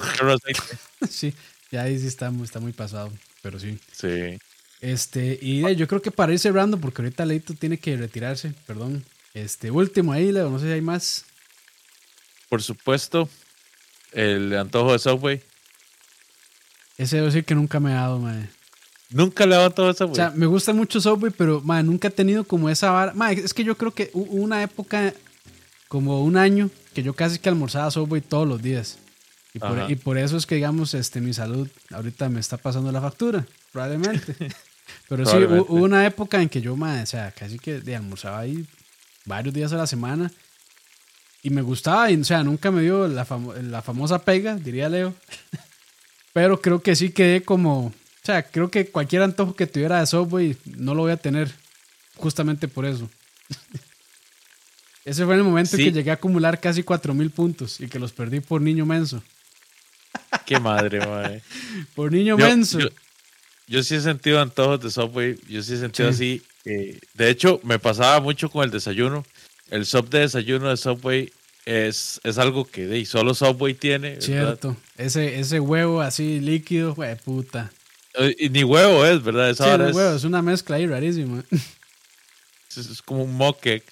[1.09, 1.33] sí,
[1.71, 3.11] ya ahí sí está, está muy pasado,
[3.41, 3.77] pero sí.
[3.91, 4.39] Sí.
[4.79, 9.03] Este, y yo creo que para ir cerrando, porque ahorita Leito tiene que retirarse, perdón.
[9.33, 11.25] Este, último ahí, Leo, no sé si hay más.
[12.49, 13.29] Por supuesto,
[14.13, 15.41] el antojo de Subway.
[16.97, 18.49] Ese debo decir que nunca me ha dado, madre.
[19.09, 20.11] Nunca le ha todo Subway.
[20.11, 23.13] O sea, me gusta mucho Subway, pero madre, nunca he tenido como esa vara.
[23.13, 25.13] Madre, es que yo creo que hubo una época,
[25.87, 28.97] como un año, que yo casi que almorzaba Subway todos los días.
[29.53, 32.91] Y por, y por, eso es que, digamos, este, mi salud ahorita me está pasando
[32.91, 34.35] la factura, probablemente.
[35.09, 38.39] Pero sí, hubo una época en que yo, madre, o sea, casi que de almorzaba
[38.39, 38.65] ahí
[39.25, 40.31] varios días a la semana.
[41.43, 43.25] Y me gustaba, y, o sea, nunca me dio la,
[43.63, 45.13] la famosa pega, diría Leo.
[46.33, 47.93] Pero creo que sí quedé como.
[48.27, 51.49] O sea, creo que cualquier antojo que tuviera de Subway no lo voy a tener.
[52.17, 53.09] Justamente por eso.
[55.05, 58.11] Ese fue el momento en que llegué a acumular casi 4000 puntos y que los
[58.11, 59.23] perdí por niño menso.
[60.45, 61.41] Qué madre, madre.
[61.95, 62.79] por niño menso.
[63.65, 66.43] Yo sí he sentido antojos de Subway, yo sí he sentido así.
[66.65, 69.25] Eh, de hecho, me pasaba mucho con el desayuno.
[69.69, 71.31] El sub de desayuno de Subway
[71.63, 74.19] es, es algo que de, solo Subway tiene.
[74.19, 74.75] Cierto.
[74.97, 77.71] Ese, ese huevo así líquido, güey, puta.
[78.17, 79.53] Eh, y ni huevo es, ¿verdad?
[79.55, 81.43] sí, es, huevo, es una mezcla ahí rarísima.
[82.75, 83.83] Es, como un moque.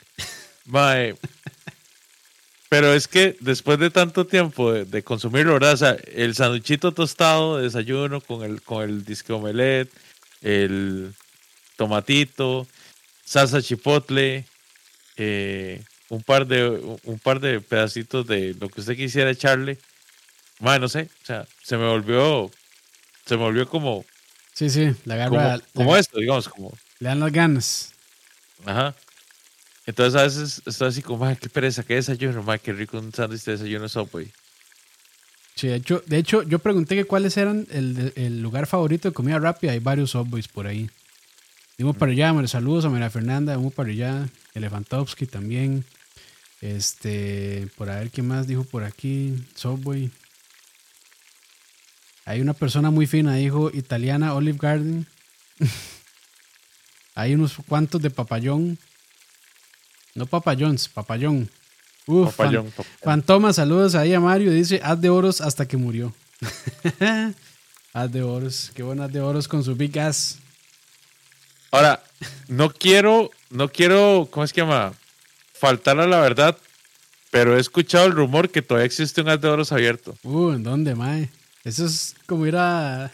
[2.69, 5.73] Pero es que después de tanto tiempo de, consumirlo, ¿verdad?
[5.73, 9.91] O sea, el sanduchito tostado de desayuno con el, con el disque omelette,
[10.41, 11.13] el
[11.77, 12.67] tomatito,
[13.23, 14.45] salsa chipotle,
[15.17, 16.67] eh, un, par de,
[17.03, 19.77] un par de pedacitos de lo que usted quisiera echarle.
[20.59, 22.51] Bueno, no sé, o sea, se me volvió,
[23.25, 24.05] se me volvió como...
[24.55, 25.59] Sí, sí, la garra...
[25.73, 26.73] Como, esto, digamos, como...
[26.99, 27.91] Le dan las ganas.
[28.65, 28.95] Ajá.
[29.85, 33.43] Entonces a veces estoy así como, qué pereza, qué desayuno, madre, qué rico un sándwich
[33.43, 34.31] de desayuno Subway.
[35.55, 39.13] Sí, de hecho, de hecho, yo pregunté que cuáles eran el, el lugar favorito de
[39.13, 39.73] comida rápida.
[39.73, 40.89] Hay varios Subways por ahí.
[41.77, 44.29] Vamos para allá, me saludos a María Fernanda, vamos para allá.
[44.53, 45.83] Elefantovsky también.
[46.61, 49.35] Este, por a ver qué más dijo por aquí.
[49.55, 50.09] Subway.
[52.25, 55.05] Hay una persona muy fina, dijo italiana Olive Garden.
[57.15, 58.77] Hay unos cuantos de papayón.
[60.15, 61.49] No papayons, papayón.
[62.07, 64.51] Uf, papayón, Fantoma, saludos ahí a Mario.
[64.51, 66.13] Dice, haz de oros hasta que murió.
[67.93, 68.71] haz de oros.
[68.73, 70.39] Qué buenas de oros con su big ass.
[71.71, 72.03] Ahora,
[72.47, 74.93] no quiero, no quiero, ¿cómo es que llama?
[75.53, 76.57] Faltar a la verdad,
[77.31, 80.17] pero he escuchado el rumor que todavía existe un haz de oros abierto.
[80.23, 81.29] Uh, ¿en dónde, mae?
[81.65, 83.11] Eso es como ir a...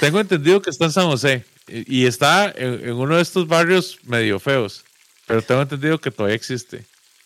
[0.00, 4.40] Tengo entendido que está en San José y está en uno de estos barrios medio
[4.40, 4.84] feos.
[5.26, 6.78] Pero tengo entendido que todavía existe.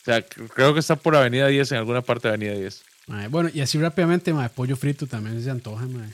[0.03, 2.83] O sea, creo que está por Avenida 10, en alguna parte de Avenida 10.
[3.31, 6.11] bueno, y así rápidamente, mae, pollo frito también se antoja, mae.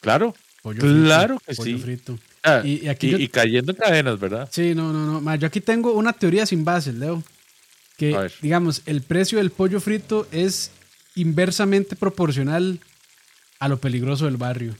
[0.00, 0.34] Claro.
[0.62, 2.18] Pollo claro que pollo frito.
[2.42, 4.48] Ah, y, aquí y, cayendo en cadenas, ¿verdad?
[4.50, 5.34] Sí, no, no, no.
[5.34, 7.22] yo aquí tengo una teoría sin base, Leo.
[7.98, 10.70] Que, digamos, el precio del pollo frito es
[11.14, 12.80] inversamente proporcional
[13.64, 14.76] a lo peligroso del barrio.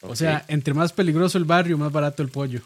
[0.00, 2.60] O sea, entre más peligroso el barrio, más barato el pollo.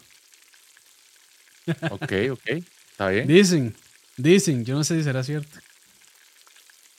[1.91, 3.27] Ok, ok, está bien.
[3.27, 3.75] Dicen,
[4.15, 5.59] dicen, yo no sé si será cierto.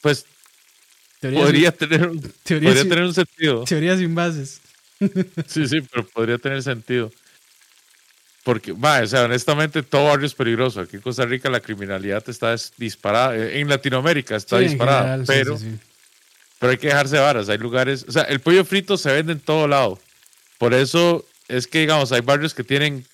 [0.00, 0.26] Pues
[1.20, 3.64] podría, tener, un, podría tener un sentido.
[3.64, 4.60] Teoría sin bases.
[5.46, 7.10] Sí, sí, pero podría tener sentido.
[8.44, 10.80] Porque, va, o sea, honestamente, todo barrio es peligroso.
[10.80, 13.36] Aquí en Costa Rica la criminalidad está disparada.
[13.36, 15.24] Eh, en Latinoamérica está disparada.
[15.26, 15.58] pero,
[16.58, 17.48] pero hay que dejarse varas.
[17.48, 18.04] Hay lugares.
[18.08, 19.98] O sea, el pollo frito se vende en todo lado.
[20.58, 23.06] Por eso es que, digamos, hay barrios que tienen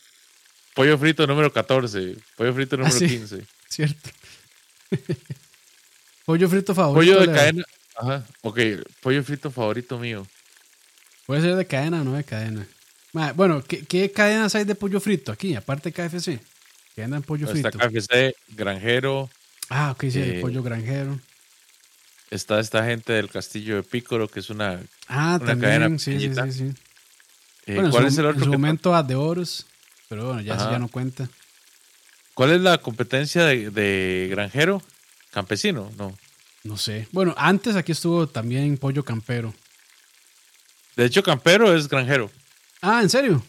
[0.75, 2.17] Pollo frito número 14.
[2.37, 3.39] Pollo frito número 15.
[3.41, 4.11] Ah, cierto.
[6.27, 7.15] pollo frito favorito.
[7.15, 7.65] Pollo de cadena.
[7.97, 8.27] Ajá.
[8.43, 8.59] Ok,
[9.01, 10.27] pollo frito favorito mío.
[11.27, 12.67] Puede ser de cadena o no de cadena.
[13.37, 15.55] Bueno, ¿qué, cadenas hay de pollo frito aquí?
[15.55, 16.41] Aparte de KFC.
[16.97, 17.69] ¿Qué andan pollo frito?
[17.69, 19.31] Está KFC, granjero.
[19.69, 21.21] Ah, ok, sí, eh, pollo granjero.
[22.31, 26.53] Está esta gente del Castillo de Pícoro, que es una, ah, una cadena sí, sí,
[26.53, 26.73] sí.
[27.67, 28.39] Eh, ¿Cuál es el otro?
[28.39, 29.67] En su momento, a de Oros.
[30.09, 31.29] Pero bueno, ya, ya no cuenta.
[32.35, 34.83] ¿Cuál es la competencia de, granjero?
[35.31, 35.91] ¿Campesino?
[35.97, 36.17] No.
[36.65, 37.09] No sé.
[37.13, 39.55] Bueno, antes aquí estuvo también Pollo Campero.
[40.97, 42.31] De hecho, Campero es granjero.
[42.81, 43.43] Ah, ¿en serio?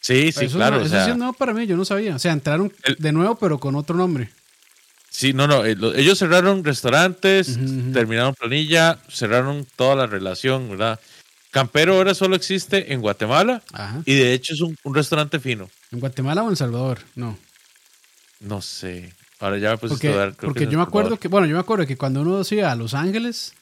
[0.00, 0.80] Sí, sí, claro.
[0.80, 2.14] eso sí es nuevo para mí, yo no sabía.
[2.14, 4.30] O sea, entraron de nuevo, pero con otro nombre.
[5.18, 5.64] Sí, no, no.
[5.64, 7.58] Eh, ellos cerraron restaurantes,
[7.92, 11.00] terminaron planilla, cerraron toda la relación, ¿verdad?
[11.50, 13.60] Campero ahora solo existe en Guatemala
[14.04, 15.68] y de hecho es un, restaurante fino.
[15.90, 17.00] ¿En Guatemala o en Salvador?
[17.16, 17.36] No.
[18.38, 19.12] No sé.
[19.40, 20.30] Ahora ya me puse porque, a.
[20.30, 22.94] Porque yo me acuerdo que, bueno, yo me acuerdo que cuando uno iba a Los
[22.94, 23.54] Ángeles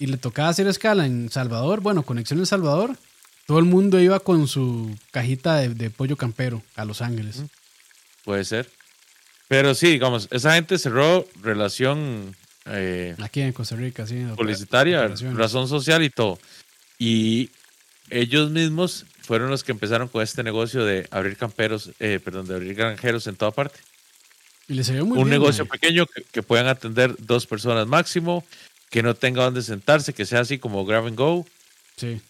[0.00, 2.96] y le tocaba hacer escala en Salvador, bueno, conexión en Salvador,
[3.46, 7.44] todo el mundo iba con su cajita de, pollo campero a Los Ángeles.
[8.24, 8.79] Puede ser.
[9.50, 12.36] Pero sí, digamos, esa gente cerró relación.
[12.66, 14.24] Eh, Aquí en Costa Rica, sí.
[14.36, 16.38] Publicitaria, razón social y todo.
[17.00, 17.50] Y
[18.10, 22.54] ellos mismos fueron los que empezaron con este negocio de abrir camperos, eh, perdón, de
[22.54, 23.80] abrir granjeros en toda parte.
[24.68, 28.44] Y les salió muy Un bien, negocio pequeño que, puedan atender dos personas máximo,
[28.88, 31.44] que no tenga donde sentarse, que sea así como grab and go.
[31.96, 32.20] Sí.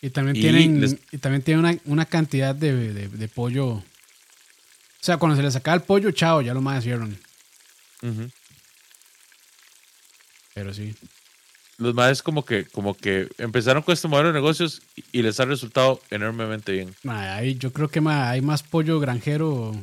[0.00, 3.82] Y también tienen, y también tienen una, cantidad de, pollo.
[5.04, 7.18] O sea, cuando se les sacaba el pollo, chao, ya lo más hicieron.
[10.54, 10.94] Pero sí.
[11.76, 14.80] Los más como que, como que empezaron con este modelo de negocios
[15.12, 16.94] y, les ha resultado enormemente bien.
[17.58, 19.78] Yo creo que hay más pollo granjero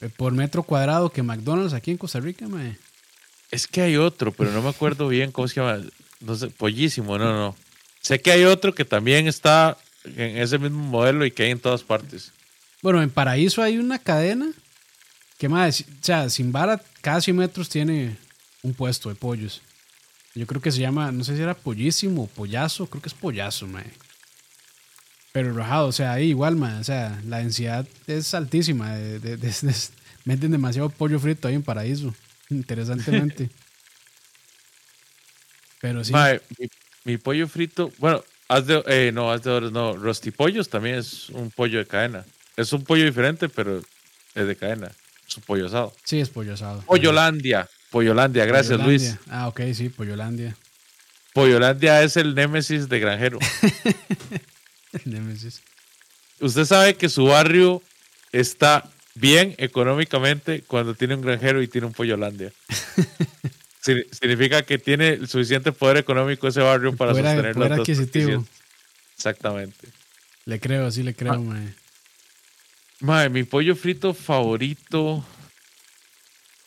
[0.00, 2.46] eh, por metro cuadrado que McDonald's aquí en Costa Rica,
[3.50, 5.84] Es que hay otro, pero no me acuerdo bien cómo se llama.
[6.20, 7.54] No sé, pollísimo, no, no.
[8.00, 9.76] Sé que hay otro que también está
[10.06, 12.32] en ese mismo modelo y que hay en todas partes.
[12.82, 14.50] Bueno, en Paraíso hay una cadena
[15.38, 18.16] que más, o sea, sin vara, cada 100 metros tiene
[18.62, 19.62] un puesto de pollos.
[20.34, 23.14] Yo creo que se llama, no sé si era pollísimo o pollazo, creo que es
[23.14, 23.84] pollazo, mae.
[25.32, 28.96] Pero rojado, o sea, ahí igual, mae, o sea, la densidad es altísima.
[28.96, 29.38] De,
[30.24, 32.14] meten demasiado pollo frito ahí en Paraíso,
[32.50, 33.50] interesantemente.
[35.80, 36.12] Pero sí.
[36.12, 36.40] Mae,
[37.04, 41.28] mi pollo frito, bueno, haz de, eh, no, haz de horas, no, rostipollos también es
[41.30, 42.24] un pollo de cadena.
[42.56, 43.82] Es un pollo diferente, pero
[44.34, 44.90] es de cadena.
[45.28, 45.94] Es un pollo asado.
[46.04, 46.82] Sí, es pollo asado.
[46.82, 49.16] Pollolandia, Pollolandia, gracias Luis.
[49.28, 50.56] Ah, ok, sí, Pollolandia.
[51.34, 53.38] Pollolandia es el némesis de granjero.
[54.92, 55.62] el némesis.
[56.40, 57.82] Usted sabe que su barrio
[58.32, 62.52] está bien económicamente cuando tiene un granjero y tiene un Pollolandia.
[63.80, 68.44] significa que tiene suficiente poder económico ese barrio para sostener poder adquisitivo.
[69.16, 69.88] Exactamente.
[70.44, 71.38] Le creo, sí le creo, ah.
[71.38, 71.74] mae.
[73.30, 75.24] Mi pollo frito favorito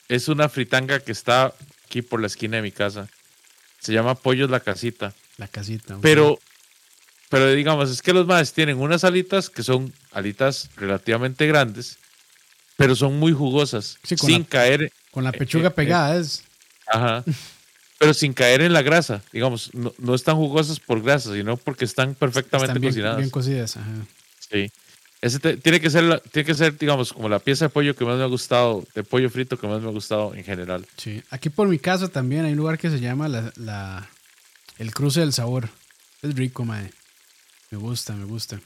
[0.10, 1.54] es una fritanga que está
[1.86, 3.08] aquí por la esquina de mi casa.
[3.80, 5.14] Se llama Pollos La Casita.
[5.38, 5.98] La Casita.
[6.02, 6.40] Pero,
[7.30, 11.98] pero digamos, es que los más tienen unas alitas que son alitas relativamente grandes,
[12.78, 14.92] pero son muy jugosas, sin caer.
[15.12, 16.44] Con la pechuga pegada es.
[16.88, 17.24] Ajá.
[17.98, 22.14] Pero sin caer en la grasa, digamos, no, están jugosas por grasa, sino porque están
[22.14, 23.18] perfectamente bien, cocinadas.
[23.18, 24.06] Bien cocidas, ajá.
[24.52, 24.70] Sí.
[25.26, 28.16] Ese tiene, que ser, tiene que ser, digamos, como la pieza de pollo que más
[28.16, 30.86] me ha gustado, de pollo frito que más me ha gustado en general.
[30.98, 34.08] Sí, aquí por mi casa también hay un lugar que se llama la,
[34.78, 35.68] el cruce del sabor.
[36.22, 36.92] Es rico, mae.
[37.72, 38.62] Me gusta, me gusta.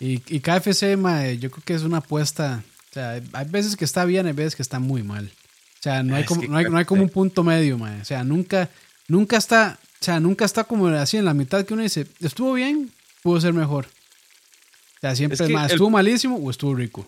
[0.00, 2.64] Y, y KFC, mae, yo creo que es una apuesta.
[2.90, 5.30] O sea, hay veces que está bien, hay veces que está muy mal.
[5.78, 8.00] O sea, no hay, como, no hay, como un punto medio, mae.
[8.00, 8.68] O sea, nunca,
[9.06, 12.54] nunca está, o sea, nunca está como así en la mitad que uno dice, estuvo
[12.54, 12.90] bien,
[13.22, 13.86] pudo ser mejor.
[14.96, 17.06] O sea, siempre es más, ¿estuvo malísimo o estuvo rico?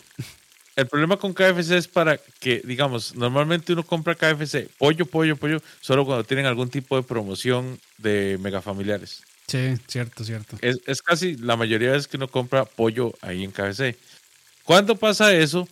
[0.77, 5.61] El problema con KFC es para que, digamos, normalmente uno compra KFC, pollo, pollo, pollo,
[5.81, 9.23] solo cuando tienen algún tipo de promoción de megafamiliares.
[9.49, 10.57] Sí, cierto, cierto.
[10.61, 13.97] Es, es casi la mayoría de veces que uno compra pollo ahí en KFC.
[14.63, 15.67] Cuando pasa eso,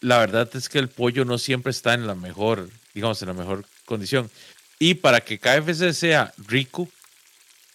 [0.00, 3.34] la verdad es que el pollo no siempre está en la mejor, digamos, en la
[3.34, 4.30] mejor condición.
[4.78, 6.88] Y para que KFC sea rico,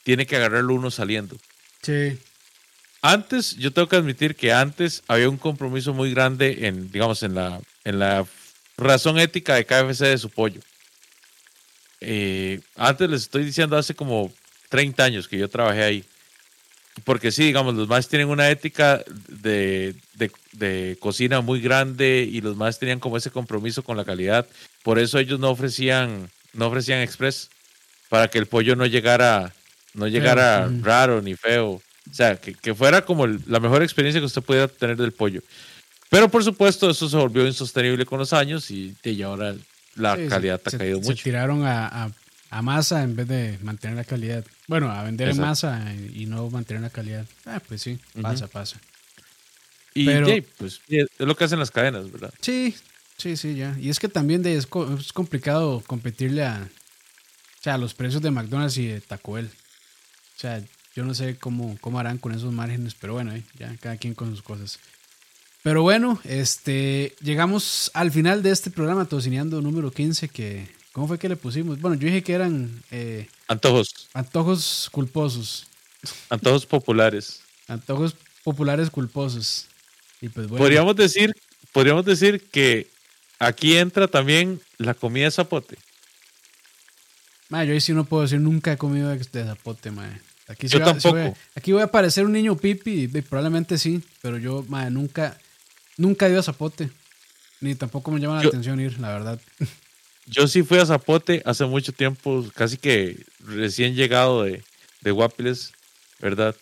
[0.04, 1.38] tiene que agarrarlo uno saliendo.
[1.84, 2.18] Sí.
[3.08, 7.36] Antes, yo tengo que admitir que antes había un compromiso muy grande en, digamos, en
[7.36, 8.26] la, en la
[8.78, 10.60] razón ética de KFC de su pollo.
[12.02, 14.34] Eh, antes les estoy diciendo hace como
[14.70, 16.04] 30 años que yo trabajé ahí.
[17.04, 19.94] Porque sí, digamos, los más tienen una ética de,
[20.54, 24.48] de, cocina muy grande y los más tenían como ese compromiso con la calidad.
[24.82, 27.52] Por eso ellos no ofrecían, no ofrecían express
[28.10, 29.54] para que el pollo no llegara,
[29.94, 31.84] no llegara raro ni feo.
[32.10, 35.42] O sea, que, fuera como la mejor experiencia que usted pudiera tener del pollo.
[36.10, 39.56] Pero por supuesto, eso se volvió insostenible con los años y, y ahora
[39.96, 41.18] la calidad ha caído mucho.
[41.18, 42.12] Se tiraron a,
[42.50, 44.46] a, masa en vez de mantener la calidad.
[44.68, 47.26] Bueno, a vender en masa y no mantener la calidad.
[47.46, 48.80] Ah, pues sí, pasa, pasa.
[49.94, 52.34] Y pues es lo que hacen las cadenas, ¿verdad?
[52.42, 52.76] Sí,
[53.18, 53.76] sí, sí, ya.
[53.80, 54.68] Y es que también de, es,
[55.00, 56.68] es, complicado competirle a,
[57.60, 59.46] o sea, a los precios de McDonald's y de Taco Bell.
[59.46, 60.62] O sea,
[60.96, 64.30] yo no sé cómo, cómo harán con esos márgenes, pero bueno, ya cada quien con
[64.30, 64.80] sus cosas.
[65.62, 70.74] Pero bueno, este, llegamos al final de este programa Tocineando número 15 que...
[70.92, 71.82] ¿Cómo fue que le pusimos?
[71.82, 72.84] Bueno, yo dije que eran...
[72.92, 74.08] Eh, antojos.
[74.14, 75.68] Antojos culposos.
[76.30, 77.42] Antojos populares.
[77.68, 79.66] Antojos populares culposos.
[80.22, 80.64] Y pues bueno.
[80.64, 81.34] Podríamos decir,
[81.74, 82.88] podríamos decir que
[83.40, 85.78] aquí entra también la comida de zapote.
[87.50, 90.22] Mae, yo ahí sí no puedo decir nunca he comido de, zapote, mae.
[90.48, 91.36] Aquí yo tampoco.
[91.56, 95.38] aquí voy a parecer un niño pipi, y probablemente sí, pero yo, mae, nunca,
[95.98, 96.90] nunca he ido a zapote.
[97.62, 99.40] Ni tampoco me llama la atención ir, la verdad.
[100.28, 104.64] Yo sí fui a Zapote hace mucho tiempo, casi que recién llegado de,
[105.02, 105.72] de Guapiles,
[106.20, 106.56] ¿verdad?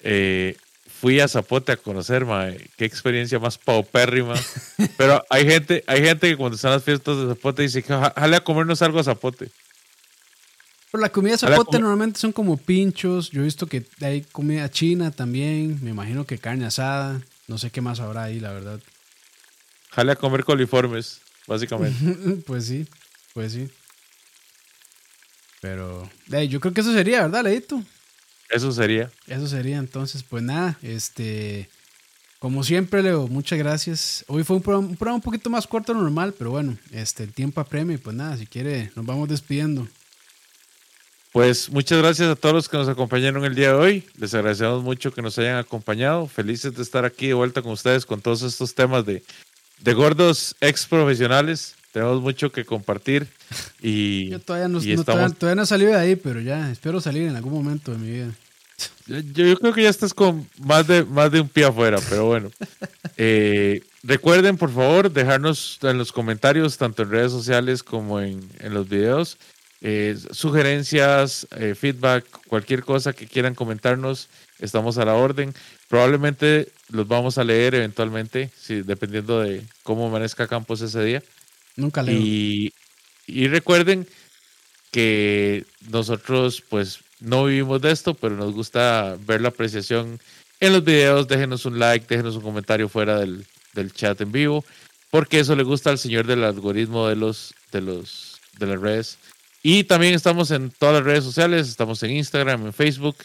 [0.00, 0.56] Eh,
[0.86, 4.34] fui a Zapote a conocer, mae, qué experiencia más paupérrima.
[4.96, 8.40] Pero hay gente, hay gente que cuando están las fiestas de Zapote dice, jale a
[8.40, 9.50] comernos algo a Zapote.
[10.90, 13.30] Pero la comida de Zapote normalmente son como pinchos.
[13.30, 15.78] Yo he visto que hay comida china también.
[15.82, 17.20] Me imagino que carne asada.
[17.46, 18.80] No sé qué más habrá ahí, la verdad.
[19.90, 22.42] Jale a comer coliformes básicamente.
[22.46, 22.86] pues sí,
[23.34, 23.68] pues sí.
[25.60, 26.08] Pero
[26.48, 27.82] yo creo que eso sería, ¿verdad, Leito?
[28.48, 29.10] Eso sería.
[29.26, 31.68] Eso sería, entonces, pues nada, este,
[32.38, 34.24] como siempre, Leo, muchas gracias.
[34.28, 37.60] Hoy fue un programa, un, poquito más corto de normal, pero bueno, este, el tiempo
[37.60, 39.88] apremia y pues nada, si quiere, nos vamos despidiendo.
[41.38, 44.04] Pues muchas gracias a todos los que nos acompañaron el día de hoy.
[44.18, 46.26] Les agradecemos mucho que nos hayan acompañado.
[46.26, 49.22] Felices de estar aquí de vuelta con ustedes con todos estos temas de
[49.78, 51.76] de gordos ex profesionales.
[51.92, 53.28] Tenemos mucho que compartir
[53.80, 57.52] y, yo todavía no, todavía, no salido de ahí, pero ya espero salir en algún
[57.52, 58.32] momento de mi vida.
[59.06, 62.50] Yo, creo que ya estás con más de, más de un pie afuera, pero bueno.
[63.20, 68.72] Eh, recuerden, por favor, dejarnos en los comentarios, tanto en redes sociales como en, en
[68.72, 69.38] los videos,
[69.80, 75.54] eh, sugerencias, eh, feedback, cualquier cosa que quieran comentarnos, estamos a la orden.
[75.88, 81.22] Probablemente los vamos a leer eventualmente, sí, dependiendo de cómo amanezca Campos ese día.
[81.76, 82.18] Nunca leo.
[82.18, 82.72] Y,
[83.48, 84.06] recuerden
[84.90, 90.18] que nosotros pues no vivimos de esto, pero nos gusta ver la apreciación
[90.60, 91.28] en los videos.
[91.28, 93.44] Déjenos un like, déjenos un comentario fuera del,
[93.92, 94.64] chat en vivo,
[95.10, 99.18] porque eso le gusta al señor del algoritmo de los de los de las redes.
[99.62, 103.16] Y también estamos en todas las redes sociales, estamos en Instagram, en Facebook,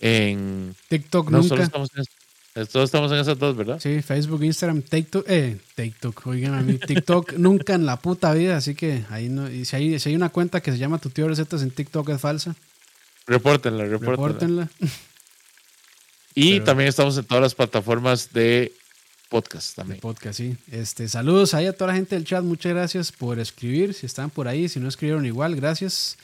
[0.00, 1.62] en TikTok no, nunca.
[1.62, 3.80] estamos en, todos estamos en esas dos, ¿verdad?
[3.80, 8.56] Sí, Facebook, Instagram, TikTok, eh, TikTok, oigan a mí, TikTok nunca en la puta vida,
[8.56, 11.10] así que ahí no, y si hay, si hay una cuenta que se llama tu
[11.10, 12.54] tío recetas en TikTok es falsa.
[13.26, 14.68] Repórtenla, repórtenla.
[16.34, 18.72] Y también estamos en todas las plataformas de
[19.28, 20.00] podcast también.
[20.00, 20.56] podcast, sí.
[20.70, 22.42] Este, saludos ahí a toda la gente del chat.
[22.42, 23.94] Muchas gracias por escribir.
[23.94, 26.16] Si están por ahí, si no escribieron igual, gracias.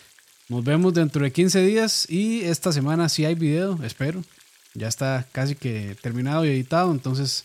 [0.49, 4.23] Nos vemos dentro de 15 días y esta semana sí hay video, espero.
[4.75, 7.45] Ya está casi que terminado y editado, entonces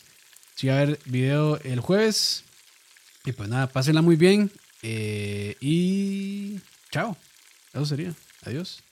[0.56, 2.44] sí va a haber video el jueves.
[3.26, 4.52] Y pues nada, pásenla muy bien.
[4.82, 6.60] Eh, y
[6.92, 7.18] chao.
[7.74, 8.14] Eso sería.
[8.44, 8.87] Adiós.